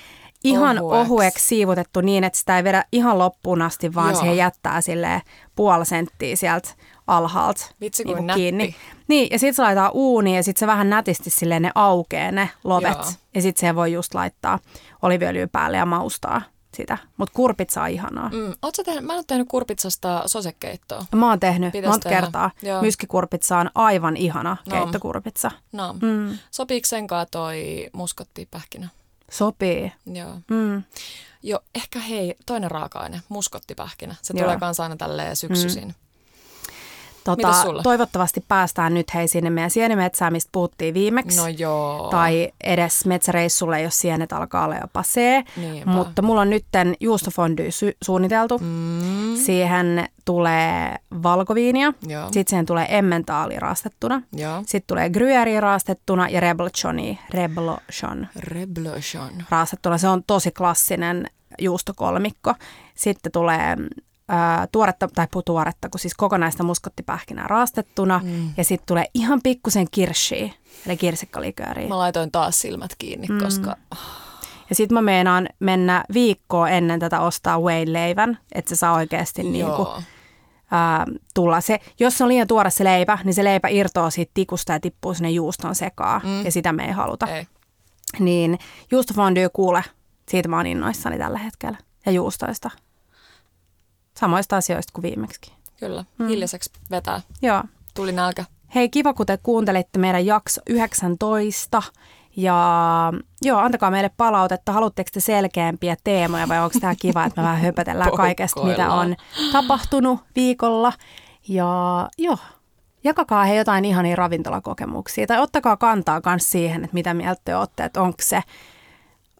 [0.44, 1.00] ihan Ohueksi.
[1.10, 1.46] ohueksi.
[1.46, 4.20] siivutettu niin, että sitä ei vedä ihan loppuun asti, vaan Joo.
[4.20, 5.22] siihen jättää sille
[5.56, 6.68] puoli senttiä sieltä
[7.06, 8.76] alhaalta Vitsi, niinku kuin kiinni.
[9.08, 12.50] Niin, ja sitten se laitetaan uuniin ja sitten se vähän nätisti silleen ne aukee ne
[12.64, 12.92] lovet.
[12.98, 13.12] Joo.
[13.34, 14.58] Ja sitten se voi just laittaa
[15.02, 16.42] oliviöljyä päälle ja maustaa
[16.76, 16.98] sitä.
[17.16, 18.28] Mutta kurpitsa on ihanaa.
[18.28, 18.54] Mm.
[18.62, 21.04] Oot sä tehnyt, mä en tehnyt kurpitsasta sosekeittoa.
[21.14, 22.20] Mä oon tehnyt Pitäis monta tehdä.
[22.22, 22.50] kertaa.
[22.62, 22.82] Joo.
[22.82, 24.76] Myskikurpitsa on aivan ihana No.
[24.76, 25.50] keittokurpitsa.
[25.72, 25.92] No.
[26.02, 26.38] Mm.
[26.50, 28.88] Sopiiko senkaan toi muskottipähkinä?
[29.30, 29.92] Sopii.
[30.06, 30.34] Joo.
[30.50, 30.82] Mm.
[31.42, 34.14] Jo, ehkä hei, toinen raaka-aine, muskottipähkinä.
[34.22, 34.44] Se Joo.
[34.44, 35.84] tulee kanssa aina tälleen syksyisin.
[35.88, 35.94] Mm.
[37.24, 37.52] Tota,
[37.82, 41.36] toivottavasti päästään nyt hei sinne meidän sienimetsään, mistä puhuttiin viimeksi.
[41.40, 42.08] No joo.
[42.10, 45.44] Tai edes metsäreissulle, jos sienet alkaa olla jo pasee.
[45.56, 45.90] Niinpä.
[45.90, 48.58] Mutta mulla on nytten juustofondy sy- suunniteltu.
[48.58, 49.36] Mm.
[49.36, 52.24] Siihen tulee valkoviinia, Joo.
[52.26, 54.62] sitten siihen tulee emmentaali raastettuna, Joo.
[54.66, 59.30] sitten tulee gruyère raastettuna ja reblochoni, reblochon Reblochon.
[59.50, 59.98] raastettuna.
[59.98, 61.26] Se on tosi klassinen
[61.58, 62.54] juustokolmikko.
[62.94, 63.76] Sitten tulee
[64.28, 68.20] ää, tuoretta, tai tuoretta, kun siis kokonaista muskottipähkinää raastettuna.
[68.24, 68.50] Mm.
[68.56, 70.48] Ja sitten tulee ihan pikkusen kirshia,
[70.86, 71.88] eli kirsikkalikööriä.
[71.88, 73.38] Mä laitoin taas silmät kiinni, mm.
[73.38, 73.76] koska
[74.70, 79.88] Ja sitten mä meinaan mennä viikkoa ennen tätä ostaa Wayne-leivän, että se saa oikeasti niinku,
[80.70, 81.60] ää, tulla.
[81.60, 85.14] Se, jos on liian tuore se leipä, niin se leipä irtoaa siitä tikusta ja tippuu
[85.14, 86.20] sinne juuston sekaan.
[86.24, 86.44] Mm.
[86.44, 87.26] Ja sitä me ei haluta.
[87.26, 87.46] Ei.
[88.18, 88.58] Niin
[88.90, 89.84] juustofondue kuule,
[90.28, 91.78] siitä mä oon innoissani tällä hetkellä.
[92.06, 92.70] Ja juustoista.
[94.18, 95.52] Samoista asioista kuin viimeksi.
[95.80, 96.28] Kyllä, mm.
[96.28, 97.20] hiljaiseksi vetää.
[97.42, 97.62] Joo.
[97.94, 98.44] Tuli nälkä.
[98.74, 101.82] Hei, kiva kun te kuuntelitte meidän jakso 19.
[102.36, 103.12] Ja
[103.42, 104.72] joo, antakaa meille palautetta.
[104.72, 109.16] Haluatteko te selkeämpiä teemoja vai onko tämä kiva, että me vähän höpötellään kaikesta, mitä on
[109.52, 110.92] tapahtunut viikolla.
[111.48, 112.38] Ja joo,
[113.04, 117.84] jakakaa he jotain ihania ravintolakokemuksia tai ottakaa kantaa myös siihen, että mitä mieltä te olette,
[117.84, 118.42] että onko se,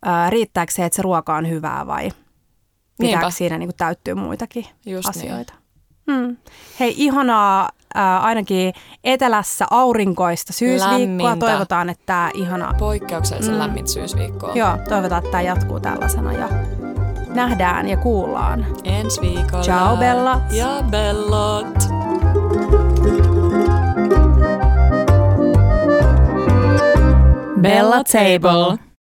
[0.05, 2.11] ää, riittääkö se, että se ruoka on hyvää vai
[2.99, 3.31] pitääkö Niinpä.
[3.31, 5.55] siinä niin täyttyy muitakin Just asioita.
[6.07, 6.37] Mm.
[6.81, 8.75] Hei, ihanaa äh, ainakin
[9.05, 11.31] etelässä aurinkoista syysviikkoa.
[11.31, 11.47] Lämmintä.
[11.47, 12.75] Toivotaan, että tämä ihana...
[12.79, 13.59] Poikkeuksellisen mm.
[13.59, 14.53] lämmin syysviikko.
[14.55, 16.49] Joo, toivotaan, että tämä jatkuu tällaisena ja
[17.29, 18.67] nähdään ja kuullaan.
[18.85, 19.65] Ensi viikolla.
[19.65, 20.53] Ciao, Bellat.
[20.53, 21.79] Ja bellot.
[27.61, 28.94] Bella Table.